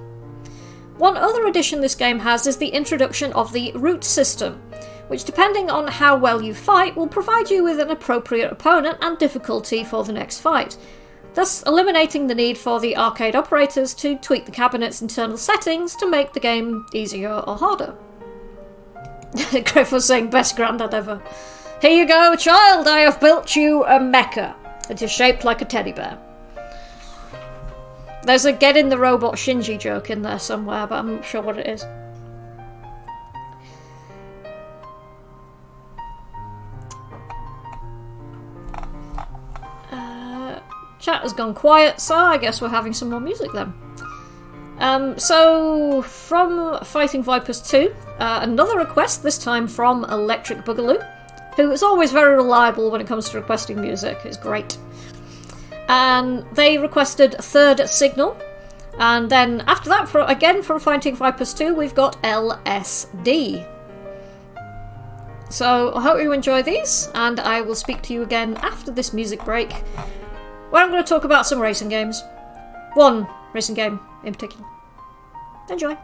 One 0.99 1.17
other 1.17 1.47
addition 1.47 1.81
this 1.81 1.95
game 1.95 2.19
has 2.19 2.45
is 2.45 2.57
the 2.57 2.67
introduction 2.67 3.33
of 3.33 3.51
the 3.51 3.71
route 3.71 4.03
system, 4.03 4.62
which, 5.07 5.23
depending 5.23 5.71
on 5.71 5.88
how 5.88 6.15
well 6.17 6.43
you 6.43 6.53
fight, 6.53 6.95
will 6.95 7.07
provide 7.07 7.49
you 7.49 7.63
with 7.63 7.79
an 7.79 7.89
appropriate 7.89 8.51
opponent 8.51 8.99
and 9.01 9.17
difficulty 9.17 9.83
for 9.83 10.03
the 10.03 10.13
next 10.13 10.39
fight, 10.39 10.77
thus 11.33 11.63
eliminating 11.63 12.27
the 12.27 12.35
need 12.35 12.57
for 12.57 12.79
the 12.79 12.97
arcade 12.97 13.35
operators 13.35 13.93
to 13.95 14.17
tweak 14.17 14.45
the 14.45 14.51
cabinet's 14.51 15.01
internal 15.01 15.37
settings 15.37 15.95
to 15.95 16.09
make 16.09 16.33
the 16.33 16.39
game 16.39 16.85
easier 16.93 17.33
or 17.33 17.57
harder. 17.57 17.95
Griff 19.65 19.91
was 19.91 20.05
saying, 20.05 20.29
best 20.29 20.55
granddad 20.55 20.93
ever. 20.93 21.21
Here 21.81 21.91
you 21.91 22.07
go, 22.07 22.35
child, 22.35 22.87
I 22.87 22.99
have 22.99 23.19
built 23.19 23.55
you 23.55 23.83
a 23.85 23.99
mecha. 23.99 24.55
It 24.89 25.01
is 25.01 25.11
shaped 25.11 25.43
like 25.43 25.61
a 25.61 25.65
teddy 25.65 25.91
bear. 25.91 26.17
There's 28.23 28.45
a 28.45 28.51
get 28.51 28.75
in 28.75 28.89
the 28.89 28.97
robot 28.97 29.35
Shinji 29.35 29.79
joke 29.79 30.09
in 30.09 30.21
there 30.21 30.39
somewhere, 30.39 30.85
but 30.87 30.99
I'm 30.99 31.15
not 31.15 31.25
sure 31.25 31.41
what 31.41 31.57
it 31.57 31.67
is. 31.67 31.85
Chat 40.99 41.21
has 41.21 41.33
gone 41.33 41.53
quiet, 41.53 41.99
so 41.99 42.15
I 42.15 42.38
guess 42.38 42.62
we're 42.62 42.69
having 42.69 42.93
some 42.93 43.09
more 43.09 43.19
music 43.19 43.51
then. 43.53 43.73
Um, 44.79 45.19
so, 45.19 46.01
from 46.01 46.79
Fighting 46.85 47.21
Vipers 47.21 47.62
2, 47.62 47.93
uh, 48.19 48.39
another 48.43 48.77
request, 48.77 49.23
this 49.23 49.38
time 49.38 49.67
from 49.67 50.05
Electric 50.05 50.59
Boogaloo, 50.59 51.05
who 51.55 51.71
is 51.71 51.83
always 51.83 52.12
very 52.12 52.35
reliable 52.35 52.89
when 52.89 53.01
it 53.01 53.07
comes 53.07 53.29
to 53.29 53.38
requesting 53.38 53.81
music. 53.81 54.17
is 54.25 54.38
great. 54.38 54.77
And 55.89 56.45
they 56.53 56.77
requested 56.77 57.33
Third 57.33 57.89
Signal. 57.89 58.38
And 58.99 59.29
then 59.29 59.62
after 59.67 59.89
that, 59.89 60.07
for, 60.07 60.21
again 60.21 60.62
from 60.62 60.79
Fighting 60.79 61.15
Vipers 61.15 61.53
2, 61.53 61.75
we've 61.75 61.95
got 61.95 62.21
LSD. 62.23 63.67
So 65.49 65.93
I 65.95 66.01
hope 66.01 66.21
you 66.21 66.31
enjoy 66.31 66.62
these, 66.62 67.09
and 67.15 67.39
I 67.39 67.62
will 67.62 67.75
speak 67.75 68.01
to 68.03 68.13
you 68.13 68.21
again 68.21 68.55
after 68.57 68.91
this 68.91 69.13
music 69.13 69.43
break, 69.43 69.73
where 70.69 70.84
I'm 70.84 70.91
going 70.91 71.03
to 71.03 71.08
talk 71.08 71.23
about 71.23 71.45
some 71.45 71.60
racing 71.60 71.89
games. 71.89 72.23
One 72.93 73.27
racing 73.53 73.75
game 73.75 73.99
in 74.23 74.34
particular. 74.34 74.65
Enjoy. 75.69 75.97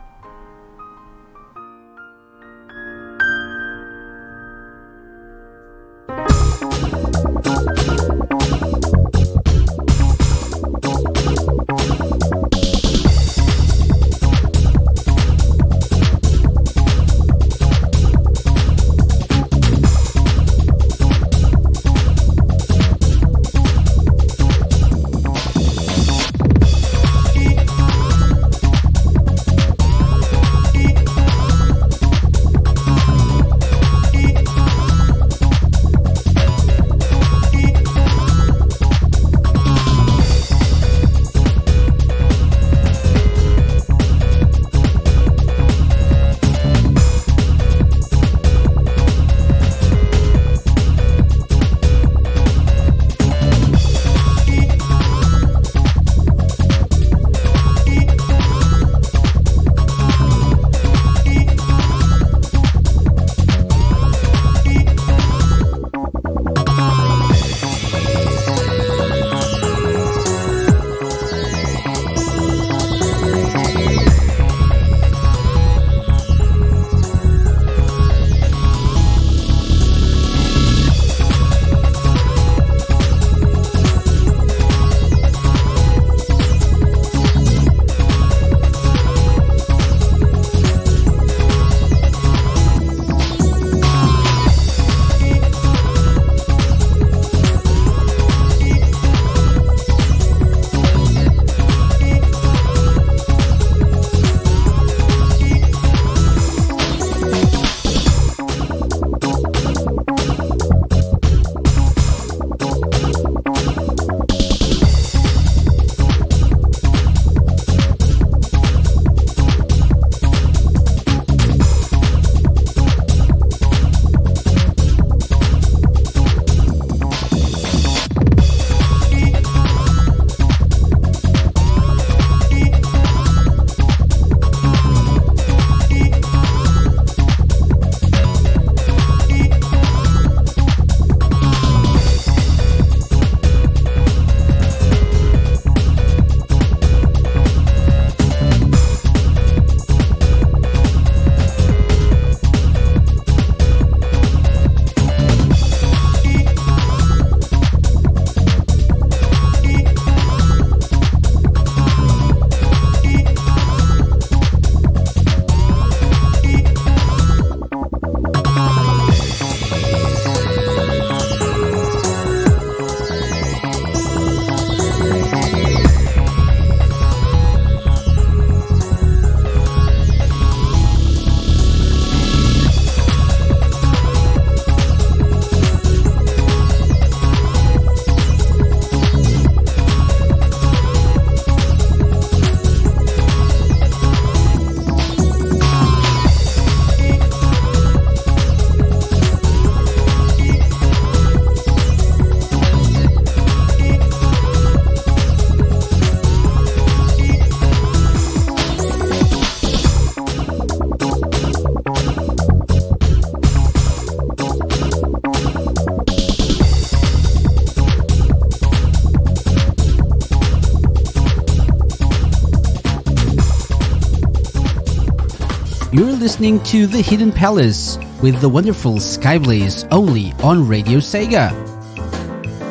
Listening 226.46 226.64
to 226.64 226.86
The 226.86 227.02
Hidden 227.02 227.32
Palace 227.32 227.98
with 228.22 228.40
the 228.40 228.48
wonderful 228.48 228.98
Skyblaze 228.98 229.88
only 229.90 230.32
on 230.44 230.68
Radio 230.68 231.00
Sega. 231.00 231.50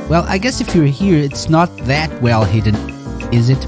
Well, 0.09 0.25
I 0.29 0.39
guess 0.39 0.61
if 0.61 0.77
you're 0.77 0.85
here, 0.85 1.19
it's 1.19 1.49
not 1.49 1.77
that 1.79 2.23
well 2.23 2.45
hidden, 2.45 2.77
is 3.33 3.49
it? 3.49 3.59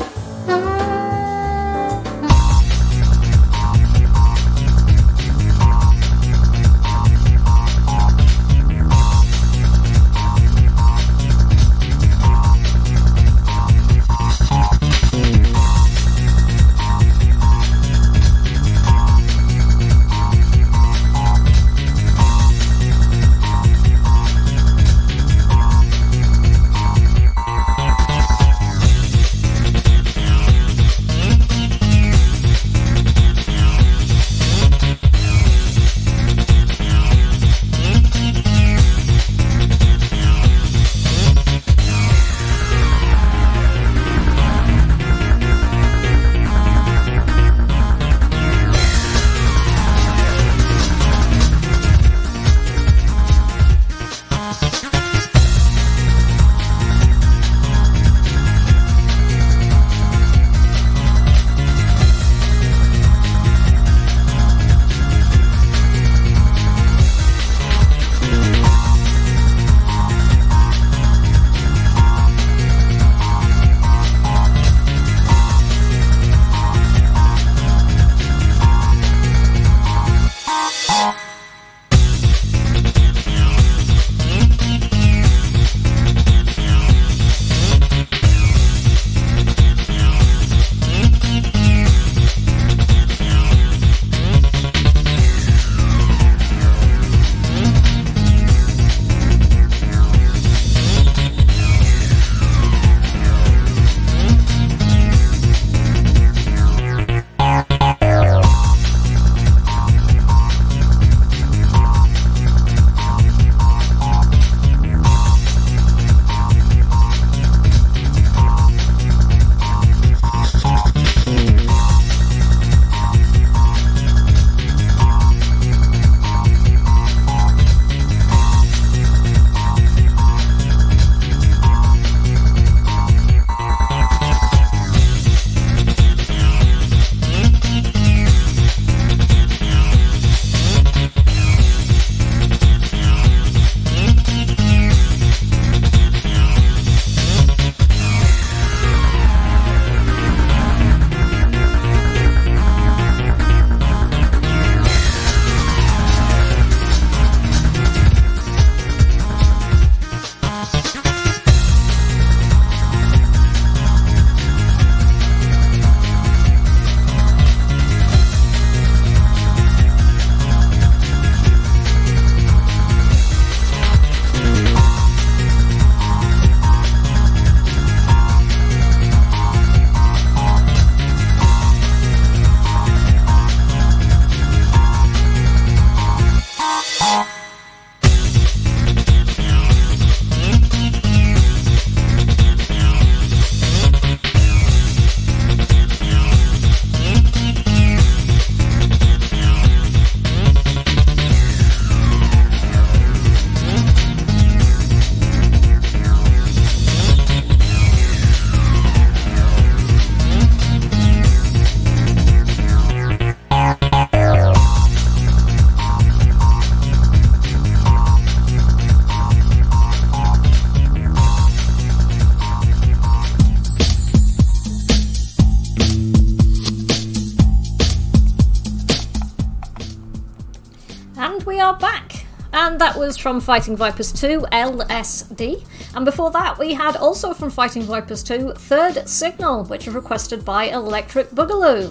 That 232.86 232.96
was 232.96 233.16
from 233.16 233.40
Fighting 233.40 233.76
Vipers 233.76 234.12
2 234.12 234.46
LSD. 234.52 235.66
And 235.96 236.04
before 236.04 236.30
that, 236.30 236.56
we 236.56 236.72
had 236.72 236.94
also 236.94 237.34
from 237.34 237.50
Fighting 237.50 237.82
Vipers 237.82 238.22
2 238.22 238.52
Third 238.52 239.08
Signal, 239.08 239.64
which 239.64 239.86
was 239.86 239.96
requested 239.96 240.44
by 240.44 240.66
Electric 240.66 241.30
Boogaloo. 241.30 241.90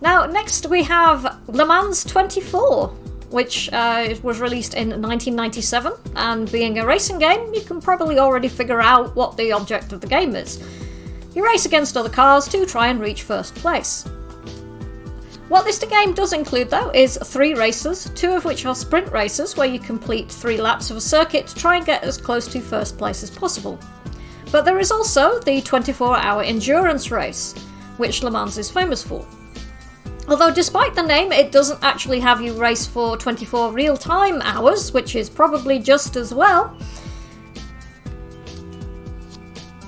Now, 0.00 0.24
next 0.24 0.64
we 0.68 0.82
have 0.84 1.38
Le 1.48 1.66
Mans 1.66 2.02
24, 2.02 2.88
which 3.28 3.70
uh, 3.74 4.14
was 4.22 4.40
released 4.40 4.72
in 4.72 4.88
1997. 4.88 5.92
And 6.16 6.50
being 6.50 6.78
a 6.78 6.86
racing 6.86 7.18
game, 7.18 7.52
you 7.52 7.60
can 7.60 7.78
probably 7.78 8.18
already 8.18 8.48
figure 8.48 8.80
out 8.80 9.14
what 9.14 9.36
the 9.36 9.52
object 9.52 9.92
of 9.92 10.00
the 10.00 10.06
game 10.06 10.34
is. 10.34 10.66
You 11.34 11.44
race 11.44 11.66
against 11.66 11.98
other 11.98 12.08
cars 12.08 12.48
to 12.48 12.64
try 12.64 12.88
and 12.88 12.98
reach 12.98 13.22
first 13.22 13.54
place. 13.56 14.08
What 15.52 15.66
this 15.66 15.78
game 15.80 16.14
does 16.14 16.32
include, 16.32 16.70
though, 16.70 16.90
is 16.94 17.18
three 17.22 17.52
races, 17.52 18.10
two 18.14 18.30
of 18.30 18.46
which 18.46 18.64
are 18.64 18.74
sprint 18.74 19.12
races 19.12 19.54
where 19.54 19.68
you 19.68 19.78
complete 19.78 20.32
three 20.32 20.56
laps 20.56 20.90
of 20.90 20.96
a 20.96 21.00
circuit 21.02 21.46
to 21.46 21.54
try 21.54 21.76
and 21.76 21.84
get 21.84 22.02
as 22.04 22.16
close 22.16 22.48
to 22.48 22.60
first 22.62 22.96
place 22.96 23.22
as 23.22 23.28
possible. 23.28 23.78
But 24.50 24.64
there 24.64 24.78
is 24.78 24.90
also 24.90 25.40
the 25.40 25.60
24 25.60 26.16
hour 26.16 26.42
endurance 26.42 27.10
race, 27.10 27.52
which 27.98 28.22
Le 28.22 28.30
Mans 28.30 28.56
is 28.56 28.70
famous 28.70 29.02
for. 29.02 29.26
Although, 30.26 30.54
despite 30.54 30.94
the 30.94 31.02
name, 31.02 31.32
it 31.32 31.52
doesn't 31.52 31.84
actually 31.84 32.20
have 32.20 32.40
you 32.40 32.54
race 32.54 32.86
for 32.86 33.18
24 33.18 33.72
real 33.72 33.98
time 33.98 34.40
hours, 34.40 34.94
which 34.94 35.16
is 35.16 35.28
probably 35.28 35.78
just 35.78 36.16
as 36.16 36.32
well. 36.32 36.74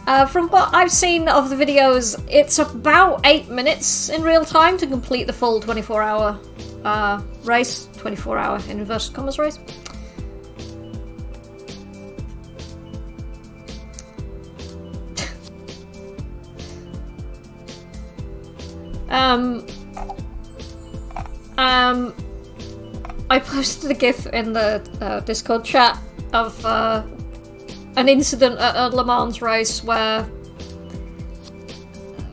Uh, 0.07 0.27
from 0.27 0.51
what 0.51 0.69
I've 0.75 0.91
seen 0.91 1.29
of 1.29 1.49
the 1.49 1.57
videos, 1.57 2.23
it's 2.31 2.59
about 2.59 3.25
8 3.25 3.49
minutes 3.49 4.11
in 4.11 4.23
real 4.23 4.45
time 4.45 4.77
to 4.79 4.87
complete 4.87 5.27
the 5.27 5.33
full 5.33 5.61
24 5.61 6.03
hour 6.03 6.39
uh, 6.85 7.23
race. 7.45 7.89
24 7.97 8.37
hour 8.37 8.59
in 8.69 8.81
inverted 8.81 9.15
commas 9.15 9.39
race. 9.39 9.59
um, 19.09 19.67
um, 21.57 22.15
I 23.31 23.39
posted 23.39 23.91
a 23.91 23.95
GIF 23.95 24.27
in 24.27 24.53
the 24.53 24.87
uh, 25.01 25.21
Discord 25.21 25.65
chat 25.65 25.99
of 26.35 26.63
uh, 26.67 27.03
an 27.97 28.09
incident 28.09 28.59
at 28.59 28.75
a 28.77 28.95
Le 28.95 29.05
Mans 29.05 29.41
race 29.41 29.83
where 29.85 30.23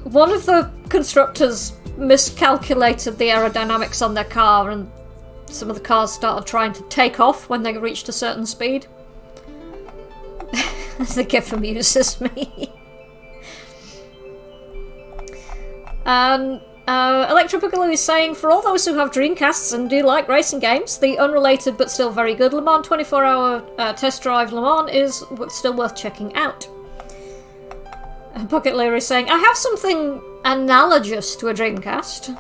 one 0.03 0.31
of 0.31 0.45
the 0.45 0.71
constructors 0.89 1.73
miscalculated 1.97 3.17
the 3.17 3.29
aerodynamics 3.29 4.03
on 4.03 4.13
their 4.13 4.25
car 4.25 4.71
and 4.71 4.91
some 5.45 5.69
of 5.69 5.75
the 5.75 5.81
cars 5.81 6.11
started 6.11 6.47
trying 6.47 6.73
to 6.73 6.81
take 6.83 7.19
off 7.19 7.49
when 7.49 7.63
they 7.63 7.77
reached 7.77 8.09
a 8.09 8.11
certain 8.11 8.45
speed. 8.45 8.87
the 11.15 11.25
GIF 11.27 11.53
amuses 11.53 12.19
me. 12.21 12.71
and 16.05 16.53
um, 16.55 16.61
uh, 16.87 17.27
Electric 17.29 17.61
Boogaloo 17.61 17.93
is 17.93 18.01
saying, 18.01 18.35
for 18.35 18.51
all 18.51 18.61
those 18.61 18.85
who 18.85 18.95
have 18.95 19.11
Dreamcasts 19.11 19.73
and 19.73 19.89
do 19.89 20.03
like 20.03 20.27
racing 20.27 20.59
games, 20.59 20.97
the 20.97 21.17
unrelated 21.19 21.77
but 21.77 21.91
still 21.91 22.11
very 22.11 22.33
good 22.33 22.53
Le 22.53 22.61
Mans 22.61 22.85
24 22.85 23.23
hour 23.23 23.63
uh, 23.77 23.93
test 23.93 24.23
drive 24.23 24.51
Le 24.51 24.61
Mans 24.61 24.91
is 24.91 25.23
still 25.49 25.73
worth 25.73 25.95
checking 25.95 26.35
out. 26.35 26.67
And 28.33 28.49
Bucket 28.49 28.75
Lear 28.75 28.95
is 28.95 29.05
saying, 29.05 29.29
I 29.29 29.37
have 29.37 29.55
something 29.55 30.21
analogous 30.43 31.35
to 31.37 31.49
a 31.49 31.53
Dreamcast. 31.53 32.37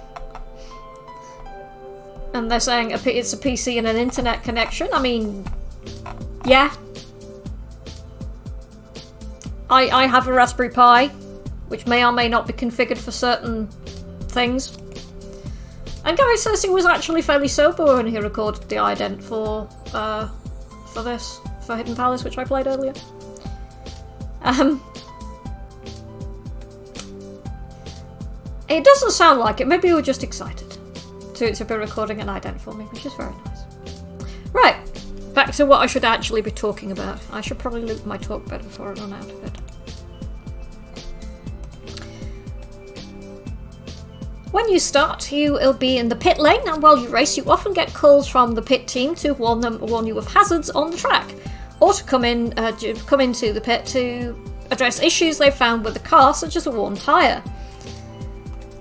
And 2.33 2.49
they're 2.49 2.59
saying 2.59 2.91
it's 2.91 3.33
a 3.33 3.37
PC 3.37 3.77
and 3.77 3.87
an 3.87 3.97
internet 3.97 4.43
connection. 4.43 4.87
I 4.93 5.01
mean, 5.01 5.45
yeah. 6.45 6.73
I, 9.69 9.89
I 9.89 10.07
have 10.07 10.27
a 10.27 10.33
Raspberry 10.33 10.69
Pi, 10.69 11.07
which 11.67 11.85
may 11.85 12.03
or 12.05 12.11
may 12.11 12.27
not 12.27 12.47
be 12.47 12.53
configured 12.53 12.97
for 12.97 13.11
certain 13.11 13.69
things. 14.31 14.77
And 16.03 16.17
Gary 16.17 16.37
says 16.37 16.63
he 16.63 16.69
was 16.69 16.85
actually 16.85 17.21
fairly 17.21 17.47
sober 17.47 17.97
when 17.97 18.07
he 18.07 18.17
recorded 18.17 18.67
the 18.69 18.77
ident 18.77 19.21
for 19.21 19.69
uh, 19.93 20.27
for 20.93 21.03
this 21.03 21.39
for 21.65 21.75
Hidden 21.75 21.95
Palace, 21.95 22.23
which 22.23 22.37
I 22.37 22.43
played 22.43 22.67
earlier. 22.67 22.93
Um, 24.41 24.83
it 28.67 28.83
doesn't 28.83 29.11
sound 29.11 29.39
like 29.39 29.61
it. 29.61 29.67
Maybe 29.67 29.89
we 29.89 29.93
were 29.93 30.01
just 30.01 30.23
excited 30.23 30.77
to, 31.35 31.53
to 31.53 31.65
be 31.65 31.75
recording 31.75 32.19
an 32.21 32.27
ident 32.27 32.59
for 32.59 32.73
me, 32.73 32.85
which 32.85 33.05
is 33.05 33.13
very 33.13 33.33
nice. 33.45 33.59
Right, 34.51 34.77
back 35.35 35.51
to 35.53 35.65
what 35.65 35.81
I 35.81 35.85
should 35.85 36.03
actually 36.03 36.41
be 36.41 36.51
talking 36.51 36.91
about. 36.91 37.19
I 37.31 37.41
should 37.41 37.59
probably 37.59 37.83
loop 37.83 38.05
my 38.05 38.17
talk 38.17 38.47
better 38.47 38.63
before 38.63 38.89
I 38.89 38.93
run 38.93 39.13
out 39.13 39.23
of 39.23 39.43
it. 39.43 39.70
When 44.51 44.67
you 44.69 44.79
start, 44.79 45.31
you 45.31 45.53
will 45.53 45.71
be 45.71 45.97
in 45.97 46.09
the 46.09 46.15
pit 46.15 46.37
lane, 46.37 46.67
and 46.67 46.83
while 46.83 46.97
you 46.97 47.07
race, 47.07 47.37
you 47.37 47.45
often 47.45 47.71
get 47.71 47.93
calls 47.93 48.27
from 48.27 48.53
the 48.53 48.61
pit 48.61 48.85
team 48.85 49.15
to 49.15 49.31
warn 49.31 49.61
them, 49.61 49.79
warn 49.79 50.05
you 50.05 50.17
of 50.17 50.27
hazards 50.27 50.69
on 50.69 50.91
the 50.91 50.97
track, 50.97 51.33
or 51.79 51.93
to 51.93 52.03
come 52.03 52.25
in, 52.25 52.53
uh, 52.59 52.75
come 53.05 53.21
into 53.21 53.53
the 53.53 53.61
pit 53.61 53.85
to 53.87 54.37
address 54.69 55.01
issues 55.01 55.37
they've 55.37 55.53
found 55.53 55.85
with 55.85 55.93
the 55.93 56.01
car, 56.01 56.33
such 56.33 56.57
as 56.57 56.67
a 56.67 56.71
worn 56.71 56.95
tire. 56.95 57.41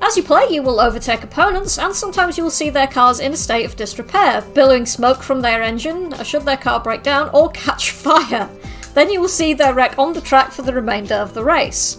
As 0.02 0.16
you 0.16 0.24
play, 0.24 0.48
you 0.50 0.61
will 0.61 0.80
overtake 0.80 1.22
opponents, 1.22 1.78
and 1.78 1.94
sometimes 1.94 2.37
you 2.37 2.42
will 2.42 2.50
see 2.50 2.70
their 2.70 2.88
cars 2.88 3.20
in 3.20 3.33
a 3.33 3.37
state 3.37 3.64
of 3.64 3.76
disrepair, 3.76 4.42
billowing 4.54 4.87
smoke 4.87 5.22
from 5.22 5.40
their 5.40 5.62
engine, 5.62 6.12
should 6.24 6.42
their 6.42 6.56
car 6.56 6.80
break 6.80 7.04
down 7.04 7.30
or 7.33 7.48
catch 7.52 7.92
fire. 7.92 8.50
Then 8.94 9.09
you 9.09 9.20
will 9.20 9.28
see 9.28 9.54
their 9.54 9.74
wreck 9.74 9.96
on 10.00 10.14
the 10.14 10.20
track 10.20 10.50
for 10.50 10.62
the 10.62 10.74
remainder 10.74 11.14
of 11.14 11.33
the 11.33 11.44
race. 11.44 11.98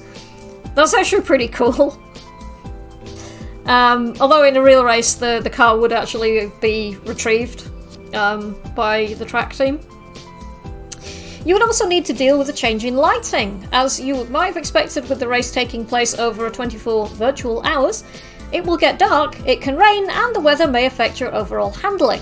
That's 0.76 0.94
actually 0.94 1.22
pretty 1.22 1.48
cool. 1.48 2.01
Um, 3.72 4.16
although 4.20 4.44
in 4.44 4.58
a 4.58 4.62
real 4.62 4.84
race, 4.84 5.14
the, 5.14 5.40
the 5.42 5.50
car 5.50 5.78
would 5.78 5.94
actually 5.94 6.52
be 6.60 6.98
retrieved 7.06 7.70
um, 8.14 8.60
by 8.76 9.14
the 9.14 9.24
track 9.24 9.54
team. 9.54 9.80
You 11.46 11.56
would 11.56 11.64
also 11.64 11.88
need 11.88 12.04
to 12.08 12.14
deal 12.14 12.38
with 12.38 12.50
a 12.50 12.54
change 12.54 12.84
in 12.84 12.98
lighting. 12.98 13.66
As 13.72 13.98
you 13.98 14.26
might 14.26 14.48
have 14.48 14.58
expected 14.58 15.08
with 15.08 15.22
the 15.22 15.28
race 15.28 15.54
taking 15.54 15.86
place 15.86 16.20
over 16.20 16.48
a 16.48 16.52
24 16.52 17.08
virtual 17.08 17.62
hours, 17.62 18.04
it 18.52 18.62
will 18.66 18.76
get 18.76 19.00
dark, 19.00 19.40
it 19.48 19.62
can 19.62 19.78
rain, 19.78 20.10
and 20.10 20.36
the 20.36 20.42
weather 20.42 20.68
may 20.68 20.86
affect 20.86 21.22
your 21.22 21.34
overall 21.34 21.72
handling. 21.72 22.22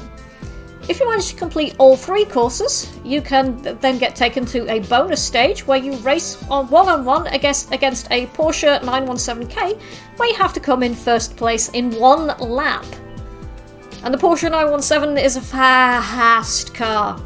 If 0.89 0.99
you 0.99 1.07
manage 1.07 1.29
to 1.29 1.35
complete 1.35 1.75
all 1.77 1.95
three 1.95 2.25
courses, 2.25 2.91
you 3.05 3.21
can 3.21 3.61
then 3.79 3.99
get 3.99 4.15
taken 4.15 4.43
to 4.47 4.67
a 4.71 4.79
bonus 4.79 5.23
stage 5.23 5.67
where 5.67 5.77
you 5.77 5.93
race 5.97 6.43
on 6.49 6.67
one 6.69 6.89
on 6.89 7.05
one 7.05 7.27
against 7.27 7.71
against 7.71 8.07
a 8.09 8.25
Porsche 8.27 8.81
917K, 8.81 9.79
where 10.17 10.29
you 10.29 10.35
have 10.35 10.51
to 10.53 10.59
come 10.59 10.81
in 10.81 10.95
first 10.95 11.37
place 11.37 11.69
in 11.69 11.91
one 11.91 12.35
lap. 12.39 12.87
And 14.03 14.11
the 14.11 14.17
Porsche 14.17 14.49
917 14.49 15.23
is 15.23 15.35
a 15.35 15.41
fast 15.41 16.73
car. 16.73 17.21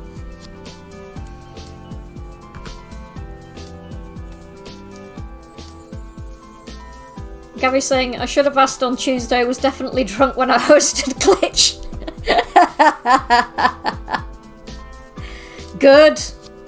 Gary's 7.60 7.86
saying, 7.86 8.20
I 8.20 8.26
should 8.26 8.44
have 8.44 8.58
asked 8.58 8.84
on 8.84 8.98
Tuesday, 8.98 9.46
was 9.46 9.58
definitely 9.58 10.04
drunk 10.04 10.36
when 10.36 10.52
I 10.52 10.58
hosted 10.72 11.14
Glitch. 11.14 11.83
Good. 15.80 16.22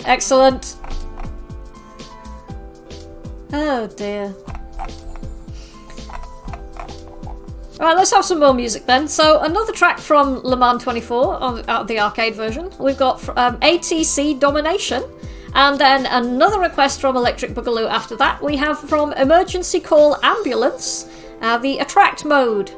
Excellent. 0.05 0.75
Oh 3.53 3.87
dear. 3.95 4.33
Alright, 7.79 7.97
let's 7.97 8.11
have 8.11 8.23
some 8.23 8.39
more 8.39 8.53
music 8.53 8.85
then. 8.85 9.07
So, 9.07 9.41
another 9.41 9.73
track 9.73 9.99
from 9.99 10.39
Le 10.43 10.55
Mans 10.55 10.81
24 10.81 11.41
on 11.41 11.63
uh, 11.67 11.83
the 11.83 11.99
arcade 11.99 12.33
version. 12.33 12.71
We've 12.79 12.97
got 12.97 13.27
um, 13.37 13.59
ATC 13.59 14.39
Domination. 14.39 15.03
And 15.53 15.79
then 15.79 16.05
another 16.05 16.59
request 16.59 16.99
from 16.99 17.15
Electric 17.15 17.51
Boogaloo 17.51 17.89
after 17.89 18.15
that. 18.17 18.41
We 18.41 18.57
have 18.57 18.79
from 18.79 19.13
Emergency 19.13 19.79
Call 19.79 20.17
Ambulance, 20.23 21.09
uh, 21.41 21.57
the 21.57 21.79
Attract 21.79 22.25
mode. 22.25 22.71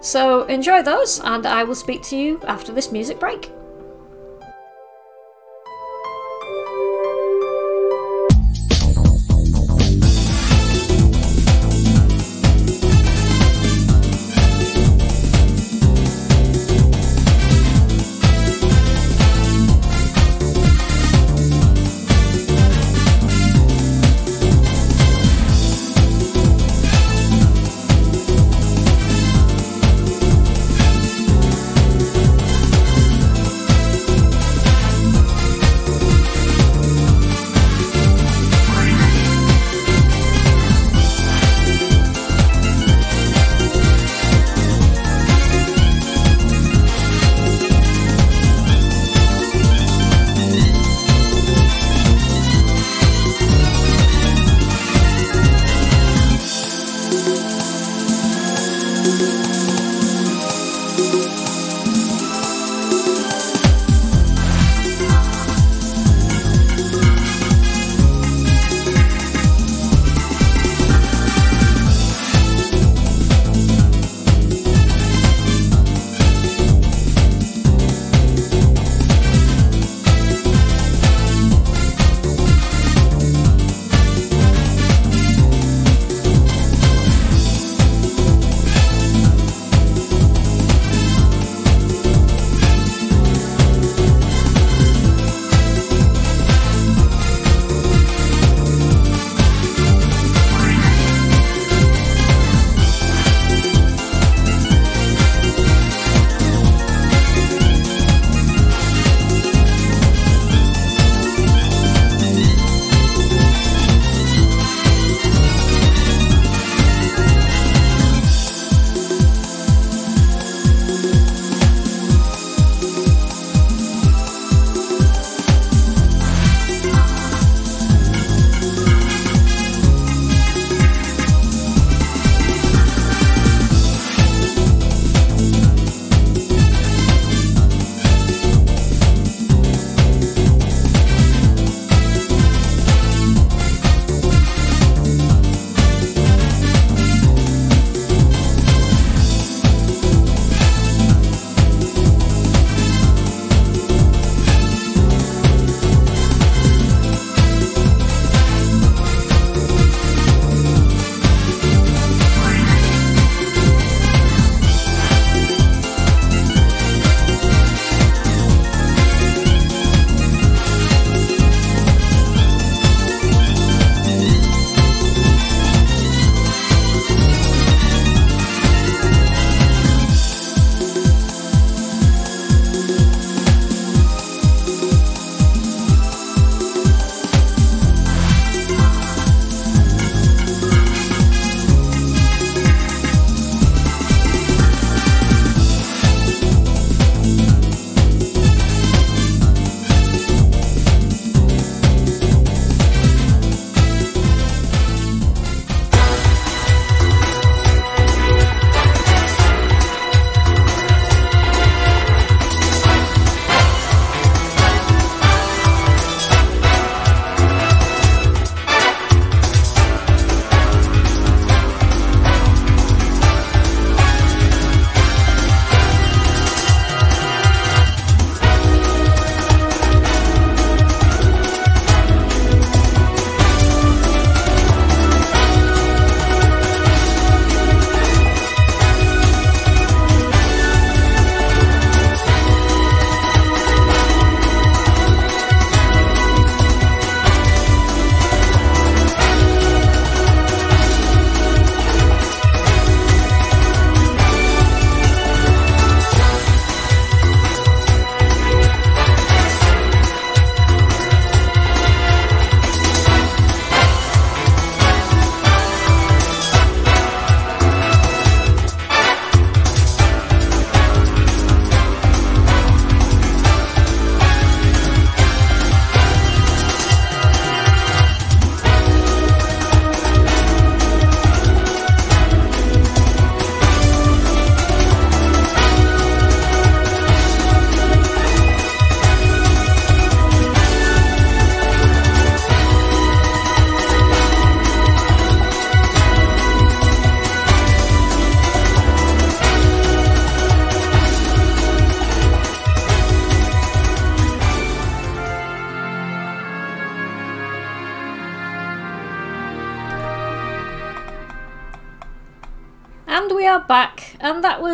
So 0.00 0.44
enjoy 0.44 0.82
those, 0.82 1.20
and 1.20 1.44
I 1.46 1.64
will 1.64 1.74
speak 1.74 2.02
to 2.04 2.16
you 2.16 2.40
after 2.46 2.72
this 2.72 2.92
music 2.92 3.18
break. 3.18 3.50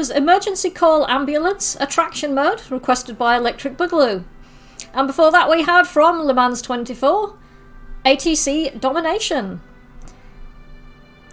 Was 0.04 0.10
Emergency 0.10 0.68
Call 0.68 1.08
Ambulance 1.08 1.78
Attraction 1.80 2.34
Mode, 2.34 2.60
requested 2.70 3.16
by 3.16 3.38
Electric 3.38 3.78
Boogaloo. 3.78 4.22
And 4.92 5.06
before 5.06 5.32
that, 5.32 5.48
we 5.48 5.62
had 5.62 5.86
from 5.86 6.20
Le 6.24 6.34
Mans 6.34 6.60
24 6.60 7.34
ATC 8.04 8.78
Domination. 8.78 9.62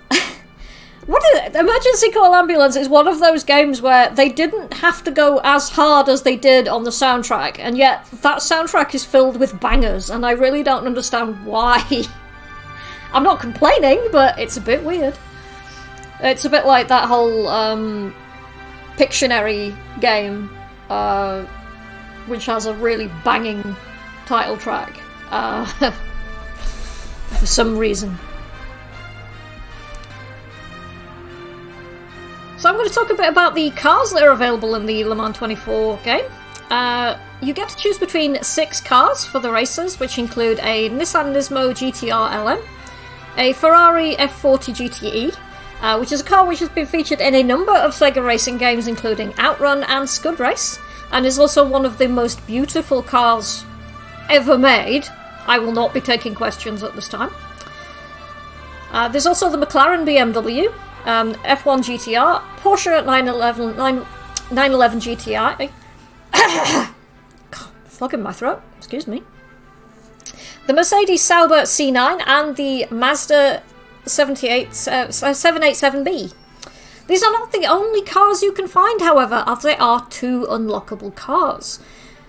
what 1.05 1.21
is? 1.35 1.53
Emergency 1.53 2.11
Call 2.11 2.33
Ambulance 2.33 2.77
is 2.77 2.87
one 2.87 3.09
of 3.09 3.19
those 3.19 3.43
games 3.43 3.81
where 3.81 4.09
they 4.09 4.29
didn't 4.29 4.75
have 4.75 5.03
to 5.03 5.11
go 5.11 5.41
as 5.43 5.71
hard 5.71 6.07
as 6.07 6.21
they 6.21 6.37
did 6.37 6.69
on 6.69 6.85
the 6.85 6.91
soundtrack, 6.91 7.59
and 7.59 7.77
yet 7.77 8.05
that 8.21 8.37
soundtrack 8.37 8.95
is 8.95 9.03
filled 9.03 9.37
with 9.37 9.59
bangers, 9.59 10.09
and 10.09 10.25
I 10.25 10.31
really 10.31 10.63
don't 10.63 10.85
understand 10.85 11.45
why. 11.45 12.03
I'm 13.13 13.23
not 13.23 13.41
complaining, 13.41 13.99
but 14.13 14.39
it's 14.39 14.55
a 14.55 14.61
bit 14.61 14.81
weird. 14.81 15.17
It's 16.21 16.45
a 16.45 16.49
bit 16.49 16.65
like 16.65 16.87
that 16.87 17.09
whole 17.09 17.49
um, 17.49 18.15
Pictionary 19.01 19.75
game, 19.99 20.47
uh, 20.87 21.43
which 22.27 22.45
has 22.45 22.67
a 22.67 22.73
really 22.75 23.09
banging 23.25 23.75
title 24.27 24.57
track 24.57 25.01
uh, 25.31 25.65
for 27.39 27.45
some 27.47 27.79
reason. 27.79 28.15
So 32.59 32.69
I'm 32.69 32.75
going 32.75 32.87
to 32.87 32.93
talk 32.93 33.09
a 33.09 33.15
bit 33.15 33.27
about 33.27 33.55
the 33.55 33.71
cars 33.71 34.11
that 34.11 34.21
are 34.21 34.29
available 34.29 34.75
in 34.75 34.85
the 34.85 35.03
Le 35.05 35.15
Mans 35.15 35.35
24 35.35 35.97
game. 36.03 36.25
Uh, 36.69 37.17
you 37.41 37.55
get 37.55 37.69
to 37.69 37.77
choose 37.77 37.97
between 37.97 38.39
six 38.43 38.79
cars 38.79 39.25
for 39.25 39.39
the 39.39 39.51
races, 39.51 39.99
which 39.99 40.19
include 40.19 40.59
a 40.59 40.89
Nissan 40.91 41.33
Nismo 41.33 41.71
GTR 41.71 42.45
LM, 42.45 42.63
a 43.37 43.53
Ferrari 43.53 44.13
F40 44.17 44.75
GTE, 44.75 45.37
uh, 45.81 45.97
which 45.97 46.11
is 46.11 46.21
a 46.21 46.23
car 46.23 46.45
which 46.45 46.59
has 46.59 46.69
been 46.69 46.85
featured 46.85 47.19
in 47.19 47.35
a 47.35 47.43
number 47.43 47.73
of 47.73 47.93
Sega 47.93 48.23
racing 48.23 48.57
games, 48.57 48.87
including 48.87 49.33
Outrun 49.39 49.83
and 49.83 50.07
Scud 50.07 50.39
Race, 50.39 50.79
and 51.11 51.25
is 51.25 51.39
also 51.39 51.67
one 51.67 51.85
of 51.85 51.97
the 51.97 52.07
most 52.07 52.45
beautiful 52.47 53.01
cars 53.01 53.65
ever 54.29 54.57
made. 54.57 55.07
I 55.47 55.59
will 55.59 55.71
not 55.71 55.93
be 55.93 56.01
taking 56.01 56.35
questions 56.35 56.83
at 56.83 56.95
this 56.95 57.09
time. 57.09 57.31
Uh, 58.91 59.07
there's 59.07 59.25
also 59.25 59.49
the 59.49 59.57
McLaren 59.57 60.05
BMW, 60.05 60.67
um, 61.05 61.33
F1 61.43 61.79
GTR, 61.79 62.41
Porsche 62.57 63.05
911, 63.05 63.75
9, 63.75 63.95
911 64.51 64.99
GT1. 64.99 65.71
Frog 67.85 68.19
my 68.19 68.31
throat. 68.31 68.61
Excuse 68.77 69.07
me. 69.07 69.23
The 70.67 70.73
Mercedes 70.73 71.21
Sauber 71.21 71.61
C9 71.63 72.21
and 72.27 72.55
the 72.55 72.87
Mazda 72.91 73.63
78, 74.05 74.67
uh, 74.67 75.07
787B. 75.07 76.33
These 77.07 77.23
are 77.23 77.31
not 77.31 77.51
the 77.51 77.65
only 77.65 78.01
cars 78.03 78.41
you 78.41 78.51
can 78.51 78.67
find, 78.67 79.01
however, 79.01 79.43
as 79.45 79.63
there 79.63 79.81
are 79.81 80.07
two 80.07 80.45
unlockable 80.49 81.13
cars. 81.15 81.79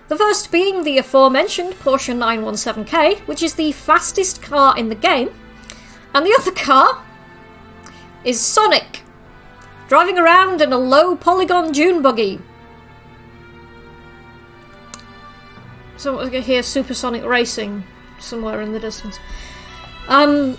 The 0.09 0.17
first 0.17 0.51
being 0.51 0.83
the 0.83 0.97
aforementioned 0.97 1.73
Porsche 1.75 2.15
917K, 2.15 3.19
which 3.21 3.41
is 3.41 3.55
the 3.55 3.71
fastest 3.71 4.41
car 4.41 4.77
in 4.77 4.89
the 4.89 4.95
game, 4.95 5.29
and 6.13 6.25
the 6.25 6.37
other 6.37 6.51
car 6.51 7.03
is 8.23 8.39
Sonic, 8.39 9.01
driving 9.87 10.17
around 10.17 10.61
in 10.61 10.73
a 10.73 10.77
low 10.77 11.15
polygon 11.15 11.71
dune 11.71 12.01
buggy. 12.01 12.39
So 15.97 16.19
I 16.19 16.29
hear 16.41 16.61
supersonic 16.63 17.23
racing 17.23 17.85
somewhere 18.19 18.61
in 18.61 18.73
the 18.73 18.79
distance. 18.79 19.17
Um, 20.09 20.57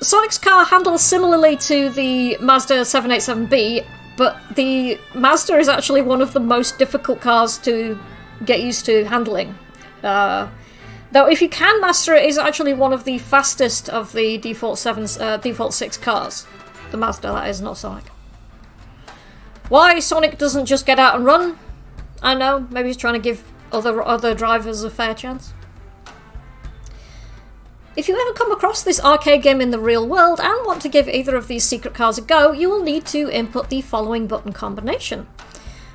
Sonic's 0.00 0.38
car 0.38 0.64
handles 0.64 1.02
similarly 1.02 1.56
to 1.56 1.90
the 1.90 2.36
Mazda 2.38 2.82
787B, 2.82 3.84
but 4.16 4.40
the 4.54 4.98
Mazda 5.14 5.56
is 5.58 5.68
actually 5.68 6.02
one 6.02 6.22
of 6.22 6.32
the 6.32 6.40
most 6.40 6.78
difficult 6.78 7.20
cars 7.20 7.58
to 7.58 7.98
get 8.44 8.62
used 8.62 8.86
to 8.86 9.04
handling. 9.04 9.58
Uh, 10.02 10.48
though 11.10 11.26
if 11.26 11.42
you 11.42 11.48
can 11.48 11.80
master 11.80 12.14
it, 12.14 12.24
it's 12.24 12.38
actually 12.38 12.74
one 12.74 12.92
of 12.92 13.04
the 13.04 13.18
fastest 13.18 13.88
of 13.88 14.12
the 14.12 14.38
default 14.38 14.78
seven, 14.78 15.06
uh, 15.20 15.36
default 15.38 15.74
six 15.74 15.96
cars. 15.96 16.46
The 16.92 16.96
Mazda, 16.96 17.28
that 17.28 17.48
is, 17.48 17.60
not 17.60 17.76
Sonic. 17.76 18.04
Why 19.68 19.98
Sonic 19.98 20.38
doesn't 20.38 20.66
just 20.66 20.86
get 20.86 20.98
out 20.98 21.16
and 21.16 21.24
run? 21.24 21.58
I 22.22 22.34
know, 22.34 22.66
maybe 22.70 22.88
he's 22.88 22.96
trying 22.96 23.14
to 23.14 23.20
give 23.20 23.44
other 23.72 24.00
other 24.02 24.34
drivers 24.34 24.82
a 24.84 24.90
fair 24.90 25.14
chance. 25.14 25.52
If 27.98 28.06
you 28.06 28.16
ever 28.16 28.32
come 28.32 28.52
across 28.52 28.84
this 28.84 29.00
arcade 29.00 29.42
game 29.42 29.60
in 29.60 29.72
the 29.72 29.78
real 29.80 30.06
world 30.06 30.38
and 30.40 30.64
want 30.64 30.80
to 30.82 30.88
give 30.88 31.08
either 31.08 31.34
of 31.34 31.48
these 31.48 31.64
secret 31.64 31.94
cars 31.94 32.16
a 32.16 32.20
go, 32.20 32.52
you 32.52 32.70
will 32.70 32.80
need 32.80 33.04
to 33.06 33.28
input 33.28 33.70
the 33.70 33.80
following 33.80 34.28
button 34.28 34.52
combination. 34.52 35.26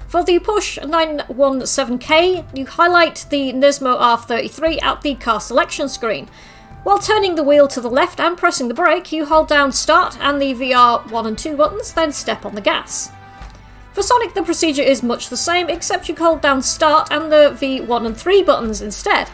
For 0.09 0.21
the 0.21 0.37
Porsche 0.39 0.83
917K, 0.83 2.57
you 2.57 2.65
highlight 2.65 3.25
the 3.29 3.53
Nismo 3.53 3.97
R33 3.97 4.83
at 4.83 5.01
the 5.01 5.15
car 5.15 5.39
selection 5.39 5.87
screen. 5.87 6.27
While 6.83 6.99
turning 6.99 7.35
the 7.35 7.43
wheel 7.43 7.69
to 7.69 7.79
the 7.79 7.89
left 7.89 8.19
and 8.19 8.37
pressing 8.37 8.67
the 8.67 8.73
brake, 8.73 9.13
you 9.13 9.23
hold 9.23 9.47
down 9.47 9.71
Start 9.71 10.17
and 10.19 10.41
the 10.41 10.53
VR 10.53 11.09
1 11.09 11.25
and 11.25 11.37
2 11.37 11.55
buttons, 11.55 11.93
then 11.93 12.11
step 12.11 12.45
on 12.45 12.53
the 12.53 12.59
gas. 12.59 13.13
For 13.93 14.03
Sonic, 14.03 14.33
the 14.33 14.43
procedure 14.43 14.81
is 14.81 15.03
much 15.03 15.29
the 15.29 15.37
same, 15.37 15.69
except 15.69 16.09
you 16.09 16.15
hold 16.15 16.41
down 16.41 16.63
Start 16.63 17.13
and 17.13 17.31
the 17.31 17.55
V1 17.57 18.05
and 18.05 18.17
3 18.17 18.43
buttons 18.43 18.81
instead. 18.81 19.29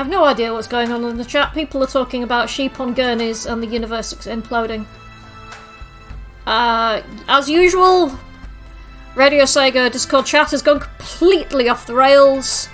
I've 0.00 0.08
no 0.08 0.24
idea 0.24 0.50
what's 0.50 0.66
going 0.66 0.90
on 0.92 1.04
in 1.04 1.18
the 1.18 1.26
chat. 1.26 1.52
People 1.52 1.84
are 1.84 1.86
talking 1.86 2.22
about 2.22 2.48
sheep 2.48 2.80
on 2.80 2.94
gurneys 2.94 3.44
and 3.44 3.62
the 3.62 3.66
universe 3.66 4.14
imploding. 4.14 4.86
Uh, 6.46 7.02
as 7.28 7.50
usual, 7.50 8.18
Radio 9.14 9.44
Sega 9.44 9.92
Discord 9.92 10.24
chat 10.24 10.52
has 10.52 10.62
gone 10.62 10.80
completely 10.80 11.68
off 11.68 11.86
the 11.86 11.94
rails. 11.94 12.70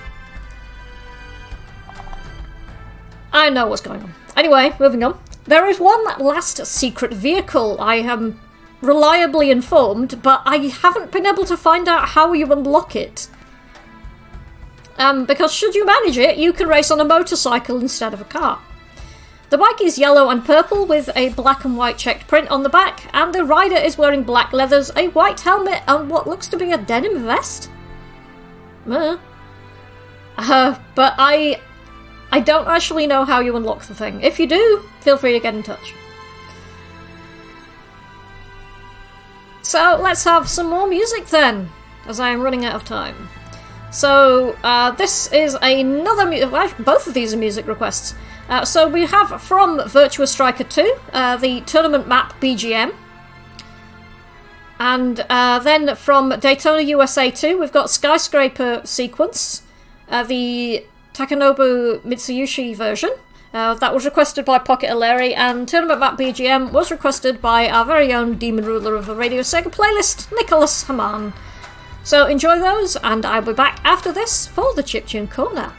I 3.32 3.50
know 3.50 3.66
what's 3.66 3.82
going 3.82 4.04
on. 4.04 4.14
Anyway, 4.36 4.76
moving 4.78 5.02
on. 5.02 5.18
There 5.46 5.66
is 5.66 5.80
one 5.80 6.04
last 6.20 6.64
secret 6.64 7.12
vehicle 7.12 7.76
I 7.80 7.96
am 7.96 8.40
reliably 8.80 9.50
informed, 9.50 10.22
but 10.22 10.42
I 10.46 10.58
haven't 10.58 11.10
been 11.10 11.26
able 11.26 11.44
to 11.46 11.56
find 11.56 11.88
out 11.88 12.10
how 12.10 12.34
you 12.34 12.52
unlock 12.52 12.94
it. 12.94 13.26
Um, 14.98 15.26
because 15.26 15.52
should 15.52 15.74
you 15.74 15.84
manage 15.84 16.16
it, 16.16 16.38
you 16.38 16.52
can 16.52 16.68
race 16.68 16.90
on 16.90 17.00
a 17.00 17.04
motorcycle 17.04 17.80
instead 17.80 18.14
of 18.14 18.20
a 18.20 18.24
car. 18.24 18.60
The 19.48 19.58
bike 19.58 19.80
is 19.80 19.98
yellow 19.98 20.30
and 20.30 20.44
purple 20.44 20.86
with 20.86 21.08
a 21.14 21.28
black 21.30 21.64
and 21.64 21.76
white 21.76 21.98
checked 21.98 22.26
print 22.26 22.50
on 22.50 22.62
the 22.62 22.68
back, 22.68 23.08
and 23.14 23.32
the 23.32 23.44
rider 23.44 23.76
is 23.76 23.96
wearing 23.96 24.24
black 24.24 24.52
leathers, 24.52 24.90
a 24.96 25.08
white 25.08 25.38
helmet, 25.38 25.82
and 25.86 26.10
what 26.10 26.26
looks 26.26 26.48
to 26.48 26.56
be 26.56 26.72
a 26.72 26.78
denim 26.78 27.24
vest. 27.24 27.70
Uh, 28.88 29.18
uh, 30.36 30.78
but 30.94 31.14
I, 31.18 31.60
I 32.32 32.40
don't 32.40 32.66
actually 32.66 33.06
know 33.06 33.24
how 33.24 33.40
you 33.40 33.54
unlock 33.56 33.84
the 33.84 33.94
thing. 33.94 34.20
If 34.20 34.40
you 34.40 34.48
do, 34.48 34.82
feel 35.00 35.16
free 35.16 35.32
to 35.32 35.40
get 35.40 35.54
in 35.54 35.62
touch. 35.62 35.94
So 39.62 39.98
let's 40.00 40.24
have 40.24 40.48
some 40.48 40.70
more 40.70 40.88
music 40.88 41.26
then, 41.26 41.70
as 42.06 42.18
I 42.18 42.30
am 42.30 42.40
running 42.40 42.64
out 42.64 42.74
of 42.74 42.84
time. 42.84 43.28
So 43.96 44.54
uh, 44.62 44.90
this 44.90 45.32
is 45.32 45.56
another 45.62 46.26
mu- 46.26 46.74
both 46.84 47.06
of 47.06 47.14
these 47.14 47.32
are 47.32 47.38
music 47.38 47.66
requests. 47.66 48.14
Uh, 48.46 48.62
so 48.62 48.86
we 48.86 49.06
have 49.06 49.40
from 49.40 49.78
Virtua 49.78 50.28
Striker 50.28 50.64
2 50.64 50.96
uh, 51.14 51.38
the 51.38 51.62
tournament 51.62 52.06
map 52.06 52.38
BGM. 52.38 52.94
And 54.78 55.24
uh, 55.30 55.60
then 55.60 55.96
from 55.96 56.38
Daytona 56.38 56.82
USA 56.82 57.30
2, 57.30 57.58
we've 57.58 57.72
got 57.72 57.88
Skyscraper 57.88 58.82
Sequence, 58.84 59.62
uh, 60.10 60.24
the 60.24 60.84
Takanobu 61.14 62.00
Mitsuyoshi 62.02 62.76
version. 62.76 63.12
Uh, 63.54 63.72
that 63.72 63.94
was 63.94 64.04
requested 64.04 64.44
by 64.44 64.58
Pocket 64.58 64.94
Larry, 64.94 65.34
and 65.34 65.66
Tournament 65.66 66.00
Map 66.00 66.18
BGM 66.18 66.70
was 66.72 66.90
requested 66.90 67.40
by 67.40 67.66
our 67.70 67.86
very 67.86 68.12
own 68.12 68.36
Demon 68.36 68.66
Ruler 68.66 68.94
of 68.94 69.06
the 69.06 69.14
Radio 69.14 69.40
Sega 69.40 69.74
playlist, 69.74 70.30
Nicholas 70.32 70.82
Haman. 70.86 71.32
So 72.06 72.26
enjoy 72.26 72.60
those, 72.60 72.94
and 73.02 73.26
I'll 73.26 73.42
be 73.42 73.52
back 73.52 73.80
after 73.82 74.12
this 74.12 74.46
for 74.46 74.72
the 74.74 74.82
Chiptune 74.84 75.28
Corner. 75.28 75.72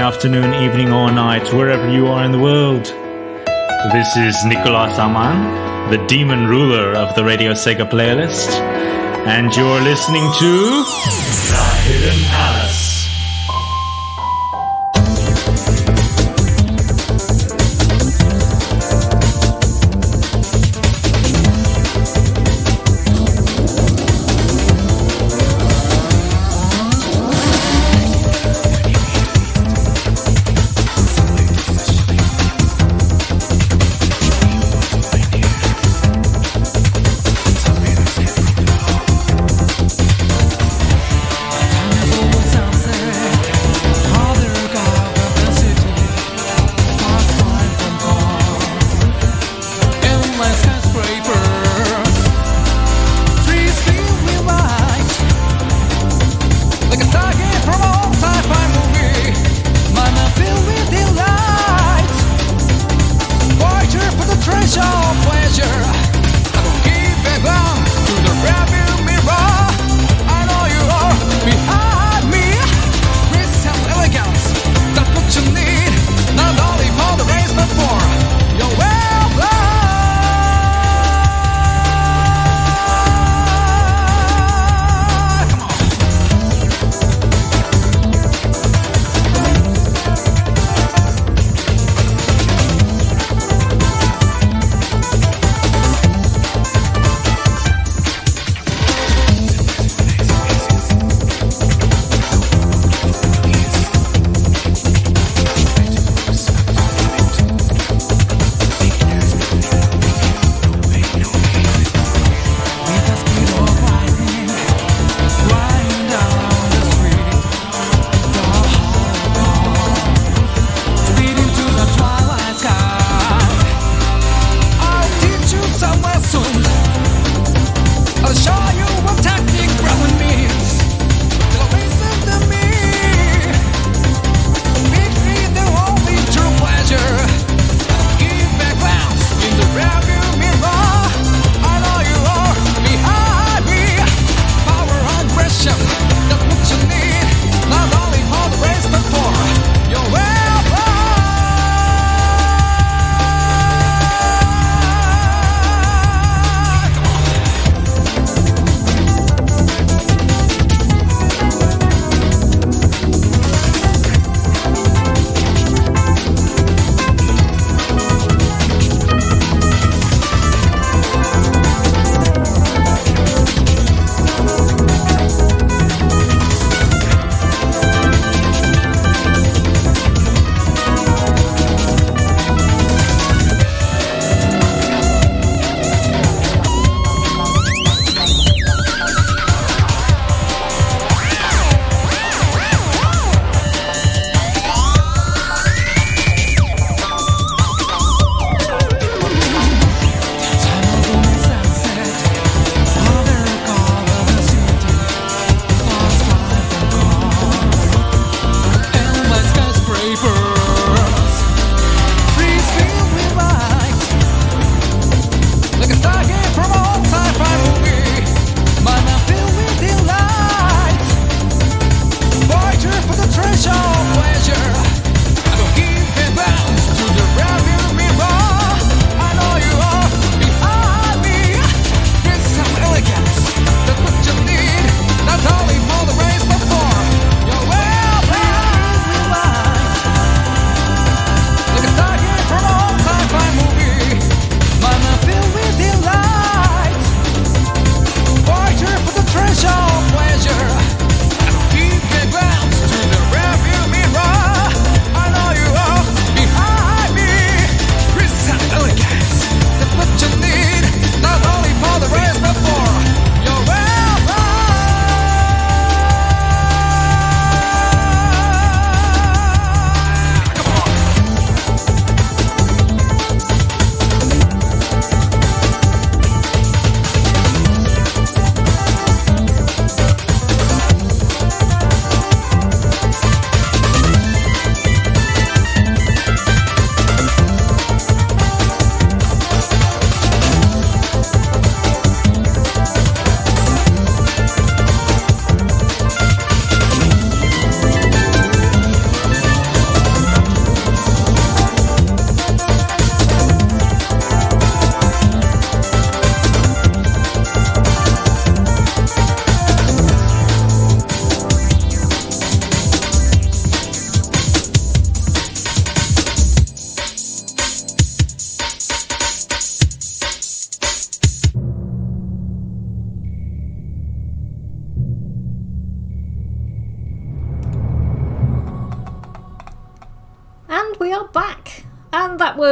Morning, 0.00 0.14
afternoon, 0.14 0.54
evening, 0.62 0.92
or 0.92 1.10
night, 1.10 1.52
wherever 1.52 1.90
you 1.90 2.06
are 2.06 2.24
in 2.24 2.32
the 2.32 2.38
world. 2.38 2.84
This 3.92 4.16
is 4.16 4.44
Nicolas 4.46 4.98
Aman, 4.98 5.90
the 5.90 5.98
demon 6.06 6.46
ruler 6.46 6.94
of 6.94 7.14
the 7.14 7.24
Radio 7.24 7.52
Sega 7.52 7.88
playlist, 7.88 8.48
and 9.26 9.54
you're 9.54 9.80
listening 9.80 10.22
to 10.38 10.84
The 11.52 11.64
Hidden 11.84 12.24
Palace. 12.30 12.79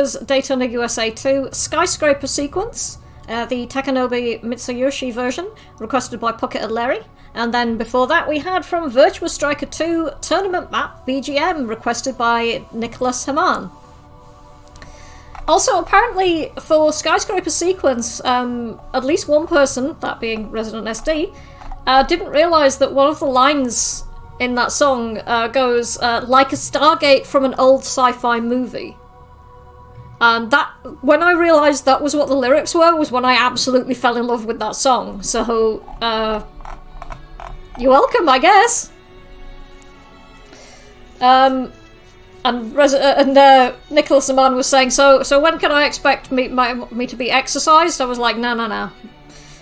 Was 0.00 0.14
Daytona 0.26 0.64
USA 0.66 1.10
2 1.10 1.48
Skyscraper 1.50 2.28
Sequence, 2.28 2.98
uh, 3.28 3.46
the 3.46 3.66
Takanobu 3.66 4.40
Mitsuyoshi 4.42 5.12
version, 5.12 5.50
requested 5.80 6.20
by 6.20 6.30
Pocket 6.30 6.62
and 6.62 6.70
Larry. 6.70 7.00
And 7.34 7.52
then 7.52 7.76
before 7.76 8.06
that, 8.06 8.28
we 8.28 8.38
had 8.38 8.64
from 8.64 8.92
Virtua 8.92 9.28
Striker 9.28 9.66
2 9.66 10.10
Tournament 10.20 10.70
Map 10.70 11.04
BGM, 11.04 11.68
requested 11.68 12.16
by 12.16 12.64
Nicholas 12.72 13.24
Haman. 13.24 13.70
Also, 15.48 15.80
apparently, 15.80 16.52
for 16.60 16.92
Skyscraper 16.92 17.50
Sequence, 17.50 18.24
um, 18.24 18.80
at 18.94 19.04
least 19.04 19.26
one 19.26 19.48
person, 19.48 19.96
that 19.98 20.20
being 20.20 20.48
Resident 20.52 20.86
SD, 20.86 21.34
uh, 21.88 22.04
didn't 22.04 22.28
realise 22.28 22.76
that 22.76 22.92
one 22.92 23.08
of 23.08 23.18
the 23.18 23.26
lines 23.26 24.04
in 24.38 24.54
that 24.54 24.70
song 24.70 25.18
uh, 25.26 25.48
goes 25.48 25.98
uh, 25.98 26.24
like 26.28 26.52
a 26.52 26.56
Stargate 26.56 27.26
from 27.26 27.44
an 27.44 27.54
old 27.58 27.80
sci-fi 27.80 28.38
movie. 28.38 28.96
And 30.20 30.50
that, 30.50 30.70
when 31.02 31.22
I 31.22 31.32
realised 31.32 31.84
that 31.84 32.02
was 32.02 32.16
what 32.16 32.28
the 32.28 32.34
lyrics 32.34 32.74
were, 32.74 32.96
was 32.96 33.12
when 33.12 33.24
I 33.24 33.34
absolutely 33.34 33.94
fell 33.94 34.16
in 34.16 34.26
love 34.26 34.46
with 34.46 34.58
that 34.58 34.74
song. 34.74 35.22
So, 35.22 35.84
uh, 36.02 36.42
you're 37.78 37.92
welcome, 37.92 38.28
I 38.28 38.38
guess. 38.40 38.90
Um, 41.20 41.72
and 42.44 42.74
Res- 42.74 42.94
uh, 42.94 43.14
and 43.18 43.36
uh, 43.36 43.74
Nicholas 43.90 44.30
Aman 44.30 44.54
was 44.54 44.66
saying, 44.66 44.90
so 44.90 45.22
so 45.22 45.40
when 45.40 45.58
can 45.58 45.72
I 45.72 45.84
expect 45.84 46.30
me 46.30 46.48
my, 46.48 46.74
me 46.74 47.06
to 47.06 47.16
be 47.16 47.30
exercised? 47.30 48.00
I 48.00 48.04
was 48.04 48.18
like, 48.18 48.36
no, 48.36 48.54
no, 48.54 48.66
no. 48.66 48.90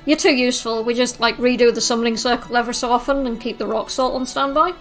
You're 0.05 0.17
too 0.17 0.35
useful. 0.35 0.85
We 0.85 0.95
just 0.95 1.19
like 1.19 1.37
redo 1.37 1.75
the 1.75 1.81
summoning 1.81 2.17
circle 2.17 2.57
ever 2.57 2.73
so 2.73 2.91
often 2.91 3.27
and 3.27 3.41
keep 3.41 3.59
the 3.59 3.67
rock 3.67 3.91
salt 3.91 4.15
on 4.15 4.25
standby. 4.25 4.73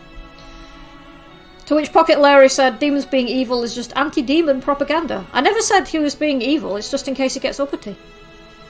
To 1.68 1.76
which 1.76 1.91
Pocket 1.91 2.20
Larry 2.20 2.49
said, 2.49 2.80
Demons 2.80 3.05
being 3.05 3.28
evil 3.28 3.63
is 3.63 3.74
just 3.74 3.91
anti 3.95 4.22
demon 4.22 4.61
propaganda. 4.61 5.26
I 5.34 5.41
never 5.41 5.61
said 5.61 5.88
he 5.88 5.97
was 5.99 6.13
being 6.13 6.41
evil, 6.41 6.76
it's 6.76 6.91
just 6.91 7.07
in 7.07 7.16
case 7.16 7.34
he 7.34 7.39
gets 7.39 7.59
uppity. 7.59 7.95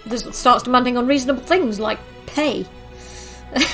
This 0.05 0.23
starts 0.37 0.63
demanding 0.63 0.95
unreasonable 0.97 1.43
things 1.43 1.79
like 1.79 1.99
pay. 2.25 2.65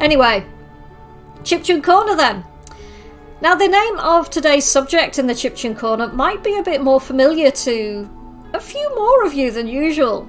anyway, 0.00 0.44
Chiptune 1.42 1.82
Corner 1.82 2.16
then. 2.16 2.44
Now, 3.40 3.54
the 3.54 3.68
name 3.68 3.98
of 3.98 4.28
today's 4.30 4.64
subject 4.64 5.18
in 5.18 5.26
the 5.26 5.34
Chiptune 5.34 5.78
Corner 5.78 6.08
might 6.08 6.42
be 6.42 6.58
a 6.58 6.62
bit 6.62 6.82
more 6.82 7.00
familiar 7.00 7.50
to 7.50 8.10
a 8.52 8.60
few 8.60 8.94
more 8.94 9.24
of 9.24 9.34
you 9.34 9.50
than 9.50 9.68
usual. 9.68 10.28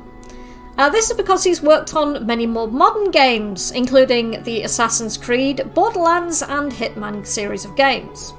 Uh, 0.78 0.89
this 0.89 1.09
is 1.09 1.17
because 1.17 1.43
he's 1.43 1.61
worked 1.61 1.95
on 1.95 2.23
many 2.28 2.45
more 2.45 2.67
modern 2.67 3.09
games, 3.09 3.71
including 3.71 4.43
the 4.43 4.61
Assassin's 4.61 5.17
Creed, 5.17 5.73
Borderlands, 5.73 6.43
and 6.43 6.71
Hitman 6.71 7.25
series 7.25 7.65
of 7.65 7.75
games. 7.75 8.34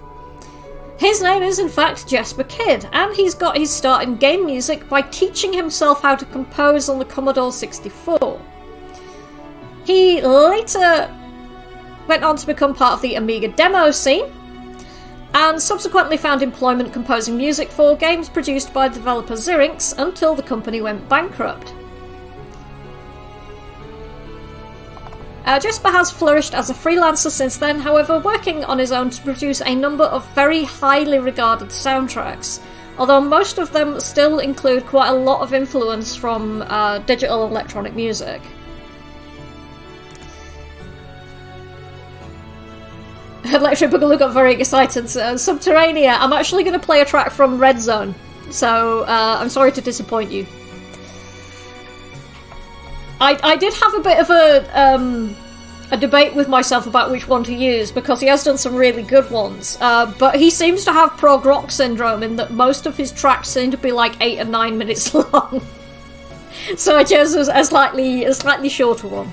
His 0.99 1.21
name 1.21 1.43
is, 1.43 1.59
in 1.59 1.69
fact, 1.69 2.09
Jesper 2.09 2.45
Kyd, 2.45 2.89
and 2.93 3.15
he's 3.15 3.35
got 3.35 3.57
his 3.57 3.71
start 3.71 4.05
in 4.05 4.17
game 4.17 4.47
music 4.47 4.89
by 4.89 5.03
teaching 5.03 5.53
himself 5.53 6.01
how 6.01 6.15
to 6.15 6.25
compose 6.27 6.89
on 6.89 7.01
the 7.01 7.05
Commodore 7.05 7.53
64. 7.53 8.41
He 9.85 10.21
later 10.21 11.13
went 12.07 12.23
on 12.23 12.37
to 12.37 12.47
become 12.47 12.75
part 12.75 12.95
of 12.95 13.03
the 13.03 13.17
Amiga 13.17 13.49
demo 13.49 13.91
scene, 13.91 14.33
and 15.35 15.61
subsequently 15.61 16.17
found 16.17 16.43
employment 16.43 16.93
composing 16.93 17.37
music 17.37 17.69
for 17.69 17.97
games 17.97 18.29
produced 18.29 18.73
by 18.73 18.89
developer 18.89 19.35
Zyrinx 19.35 19.97
until 19.99 20.35
the 20.35 20.43
company 20.43 20.81
went 20.81 21.09
bankrupt. 21.09 21.75
Uh, 25.49 25.59
Jesper 25.59 25.89
has 25.89 26.11
flourished 26.11 26.53
as 26.53 26.69
a 26.69 26.75
freelancer 26.75 27.31
since 27.31 27.57
then, 27.57 27.79
however, 27.79 28.19
working 28.19 28.67
on 28.67 28.79
his 28.79 28.93
own 28.93 29.09
to 29.09 29.23
produce 29.23 29.63
a 29.63 29.75
number 29.75 30.05
of 30.05 30.29
very 30.35 30.63
highly 30.63 31.19
regarded 31.19 31.69
soundtracks, 31.69 32.61
although 32.99 33.19
most 33.19 33.57
of 33.57 33.73
them 33.73 33.99
still 33.99 34.41
include 34.41 34.85
quite 34.85 35.09
a 35.09 35.15
lot 35.15 35.41
of 35.41 35.55
influence 35.55 36.15
from 36.15 36.61
uh, 36.69 36.99
digital 36.99 37.47
electronic 37.47 37.95
music. 37.95 38.43
Electric 43.45 43.91
Boogaloo 43.91 44.19
got 44.19 44.35
very 44.35 44.53
excited. 44.53 45.05
Uh, 45.17 45.39
Sub-Terrania, 45.39 46.15
I'm 46.21 46.35
actually 46.35 46.63
going 46.63 46.79
to 46.79 46.87
play 46.87 47.01
a 47.01 47.07
track 47.07 47.31
from 47.31 47.57
Red 47.57 47.81
Zone, 47.81 48.15
so 48.51 49.05
uh, 49.05 49.39
I'm 49.41 49.49
sorry 49.49 49.73
to 49.73 49.81
disappoint 49.81 50.31
you. 50.31 50.47
I, 53.21 53.39
I 53.43 53.57
did 53.57 53.75
have 53.75 53.95
a 53.95 54.01
bit 54.01 54.19
of 54.19 54.31
a 54.31 54.81
um, 54.81 55.37
a 55.91 55.97
debate 55.97 56.35
with 56.35 56.49
myself 56.49 56.87
about 56.87 57.11
which 57.11 57.27
one 57.29 57.43
to 57.45 57.55
use 57.55 57.91
because 57.91 58.21
he 58.21 58.27
has 58.27 58.45
done 58.45 58.59
some 58.59 58.75
really 58.75 59.03
good 59.03 59.31
ones, 59.31 59.79
uh, 59.81 60.13
but 60.19 60.37
he 60.37 60.51
seems 60.51 60.85
to 60.85 60.93
have 60.93 61.17
prog 61.17 61.47
rock 61.47 61.71
syndrome 61.71 62.23
in 62.23 62.37
that 62.37 62.51
most 62.53 62.87
of 62.87 62.97
his 62.97 63.11
tracks 63.11 63.49
seem 63.49 63.71
to 63.71 63.79
be 63.79 63.91
like 63.91 64.15
eight 64.21 64.39
or 64.39 64.45
nine 64.45 64.77
minutes 64.77 65.15
long. 65.33 65.63
so 66.77 66.97
I 66.97 67.05
chose 67.05 67.35
a, 67.35 67.65
slightly 67.65 68.25
a 68.25 68.35
slightly 68.35 68.69
shorter 68.69 69.09
one. 69.09 69.33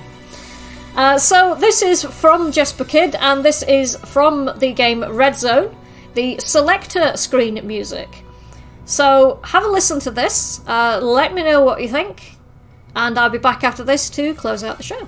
Uh, 0.96 1.18
so 1.18 1.54
this 1.56 1.82
is 1.82 2.02
from 2.02 2.50
Jesper 2.50 2.84
Kyd, 2.84 3.14
and 3.20 3.44
this 3.44 3.62
is 3.62 3.96
from 3.96 4.50
the 4.56 4.72
game 4.72 5.04
Red 5.04 5.36
Zone, 5.36 5.76
the 6.14 6.38
selector 6.38 7.14
screen 7.18 7.60
music. 7.66 8.24
So 8.86 9.40
have 9.44 9.64
a 9.64 9.68
listen 9.68 10.00
to 10.00 10.10
this. 10.10 10.66
Uh, 10.66 11.00
let 11.02 11.34
me 11.34 11.42
know 11.42 11.60
what 11.60 11.82
you 11.82 11.88
think, 11.88 12.35
and 12.96 13.18
I'll 13.18 13.30
be 13.30 13.38
back 13.38 13.62
after 13.62 13.84
this 13.84 14.10
to 14.10 14.34
close 14.34 14.64
out 14.64 14.78
the 14.78 14.82
show. 14.82 15.06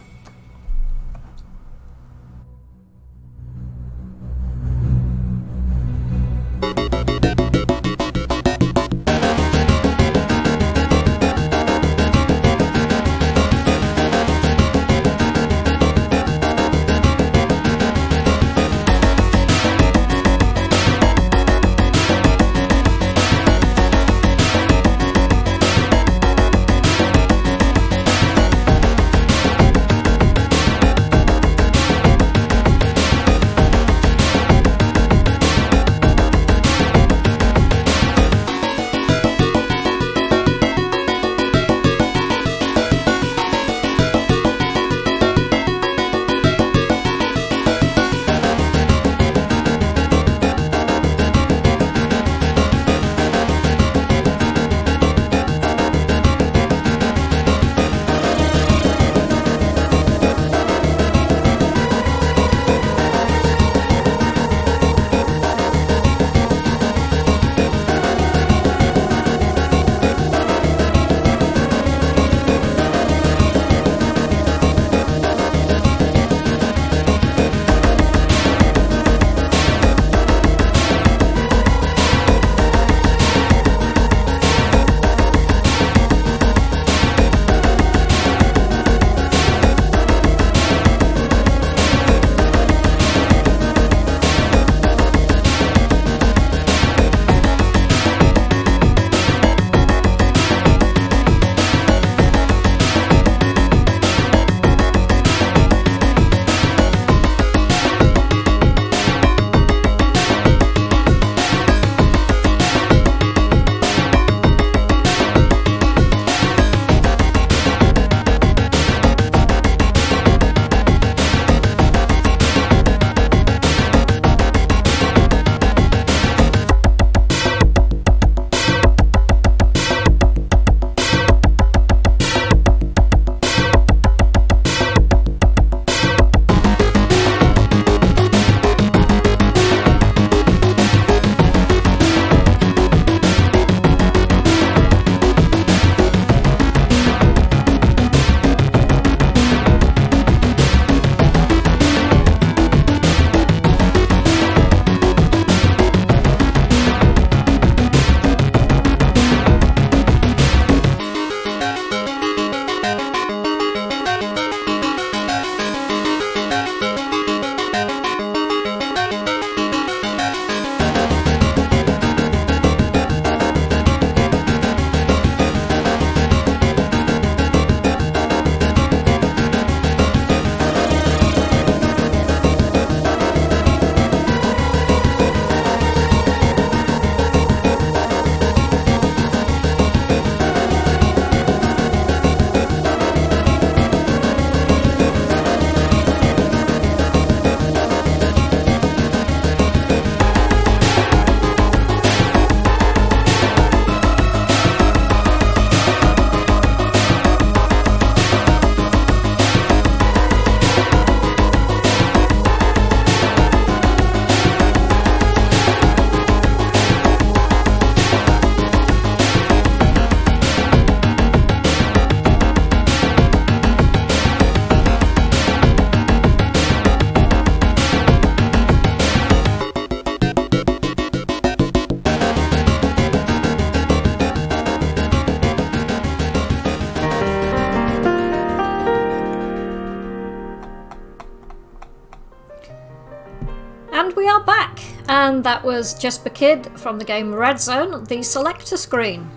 And 245.29 245.45
that 245.45 245.63
was 245.63 245.93
Jesper 245.93 246.31
Kyd 246.31 246.79
from 246.79 246.99
the 246.99 247.05
game 247.05 247.35
Red 247.35 247.61
Zone, 247.61 248.05
the 248.05 248.23
selector 248.23 248.79
screen. 248.79 249.31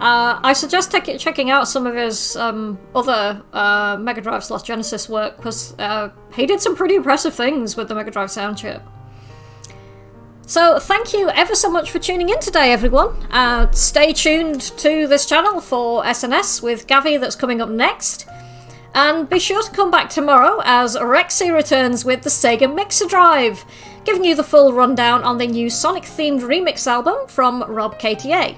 Uh, 0.00 0.40
I 0.42 0.52
suggest 0.54 0.90
take, 0.90 1.20
checking 1.20 1.52
out 1.52 1.68
some 1.68 1.86
of 1.86 1.94
his 1.94 2.34
um, 2.34 2.80
other 2.96 3.40
uh, 3.52 3.96
Mega 4.00 4.20
Drive 4.20 4.42
slash 4.42 4.62
Genesis 4.62 5.08
work 5.08 5.36
because 5.36 5.78
uh, 5.78 6.08
he 6.34 6.46
did 6.46 6.60
some 6.60 6.74
pretty 6.74 6.96
impressive 6.96 7.32
things 7.32 7.76
with 7.76 7.86
the 7.86 7.94
Mega 7.94 8.10
Drive 8.10 8.28
sound 8.28 8.58
chip. 8.58 8.82
So, 10.46 10.80
thank 10.80 11.12
you 11.12 11.28
ever 11.30 11.54
so 11.54 11.70
much 11.70 11.92
for 11.92 12.00
tuning 12.00 12.30
in 12.30 12.40
today, 12.40 12.72
everyone. 12.72 13.10
Uh, 13.30 13.70
stay 13.70 14.12
tuned 14.12 14.60
to 14.78 15.06
this 15.06 15.26
channel 15.26 15.60
for 15.60 16.02
SNS 16.02 16.60
with 16.60 16.88
Gavi 16.88 17.20
that's 17.20 17.36
coming 17.36 17.60
up 17.60 17.68
next. 17.68 18.26
And 18.94 19.28
be 19.28 19.38
sure 19.38 19.62
to 19.62 19.70
come 19.70 19.92
back 19.92 20.10
tomorrow 20.10 20.60
as 20.64 20.96
Rexy 20.96 21.54
returns 21.54 22.04
with 22.04 22.22
the 22.22 22.30
Sega 22.30 22.74
Mixer 22.74 23.06
Drive, 23.06 23.64
giving 24.04 24.24
you 24.24 24.34
the 24.34 24.44
full 24.44 24.72
rundown 24.72 25.22
on 25.22 25.38
the 25.38 25.46
new 25.46 25.70
Sonic 25.70 26.04
themed 26.04 26.40
remix 26.40 26.86
album 26.86 27.26
from 27.28 27.62
Rob 27.64 27.98
KTA. 28.00 28.56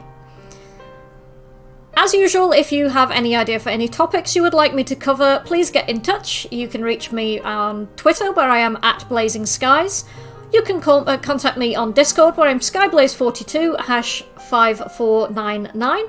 As 1.94 2.14
usual, 2.14 2.52
if 2.52 2.72
you 2.72 2.88
have 2.88 3.10
any 3.10 3.36
idea 3.36 3.60
for 3.60 3.68
any 3.68 3.86
topics 3.86 4.34
you 4.34 4.42
would 4.42 4.54
like 4.54 4.74
me 4.74 4.82
to 4.84 4.96
cover, 4.96 5.42
please 5.44 5.70
get 5.70 5.90
in 5.90 6.00
touch. 6.00 6.46
You 6.50 6.66
can 6.66 6.82
reach 6.82 7.12
me 7.12 7.38
on 7.40 7.86
Twitter, 7.96 8.32
where 8.32 8.48
I 8.48 8.60
am 8.60 8.78
at 8.82 9.06
Blazing 9.08 9.44
Skies. 9.44 10.04
You 10.52 10.62
can 10.62 10.80
call, 10.80 11.08
uh, 11.08 11.18
contact 11.18 11.58
me 11.58 11.74
on 11.74 11.92
Discord, 11.92 12.36
where 12.36 12.48
I'm 12.48 12.60
Skyblaze42 12.60 13.80
hash 13.80 14.22
5499. 14.48 16.04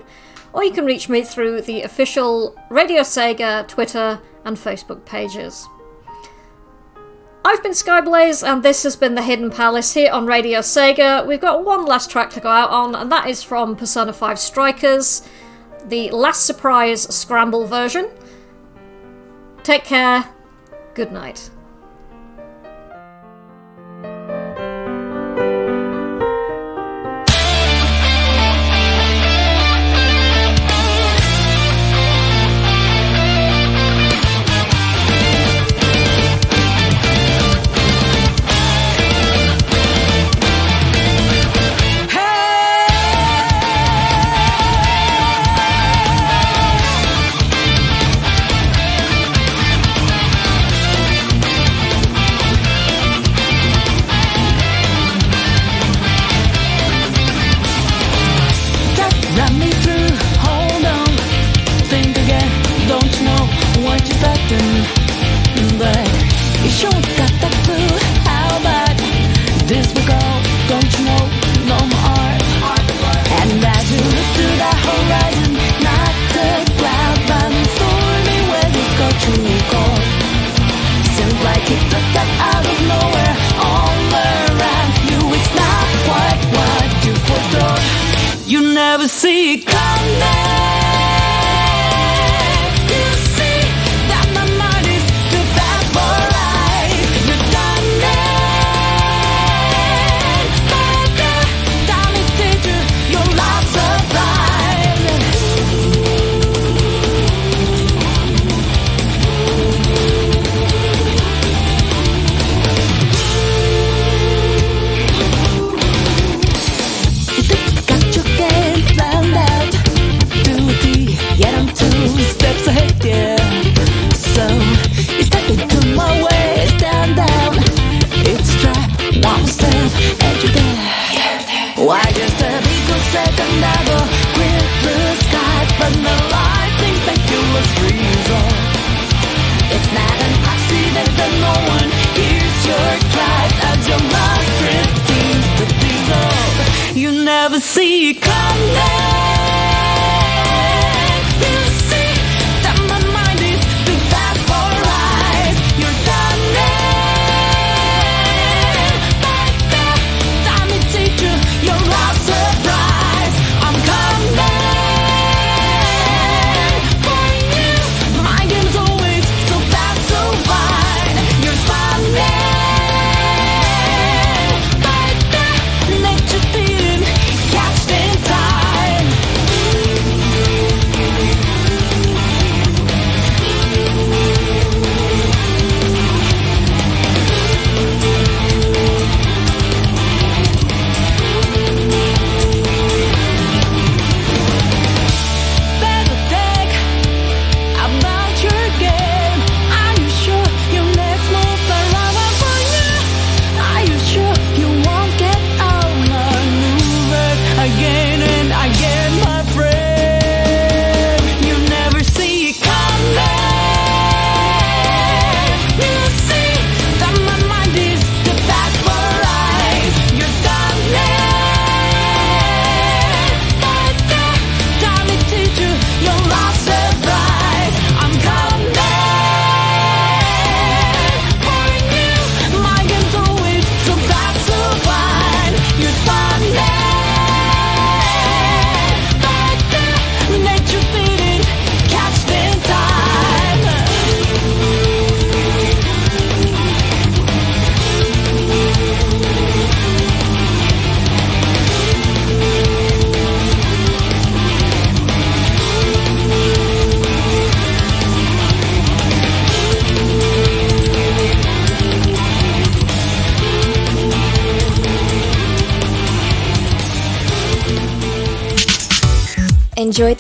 Or 0.54 0.64
you 0.64 0.72
can 0.72 0.86
reach 0.86 1.10
me 1.10 1.24
through 1.24 1.62
the 1.62 1.82
official 1.82 2.56
Radio 2.70 3.02
Sega 3.02 3.68
Twitter 3.68 4.22
and 4.46 4.56
Facebook 4.56 5.04
pages. 5.06 5.68
I've 7.46 7.62
been 7.62 7.74
Skyblaze, 7.74 8.48
and 8.48 8.64
this 8.64 8.84
has 8.84 8.96
been 8.96 9.16
the 9.16 9.22
Hidden 9.22 9.50
Palace 9.52 9.94
here 9.94 10.12
on 10.12 10.26
Radio 10.26 10.60
Sega. 10.60 11.28
We've 11.28 11.42
got 11.42 11.66
one 11.66 11.86
last 11.86 12.10
track 12.10 12.30
to 12.32 12.40
go 12.40 12.50
out 12.50 12.70
on, 12.70 12.96
and 12.96 13.12
that 13.12 13.28
is 13.28 13.44
from 13.44 13.76
Persona 13.76 14.14
5 14.14 14.40
Strikers 14.40 15.28
the 15.86 16.10
Last 16.12 16.46
Surprise 16.46 17.04
Scramble 17.14 17.68
version. 17.68 18.10
Take 19.64 19.84
care. 19.84 20.26
Good 20.94 21.12
night. 21.12 21.50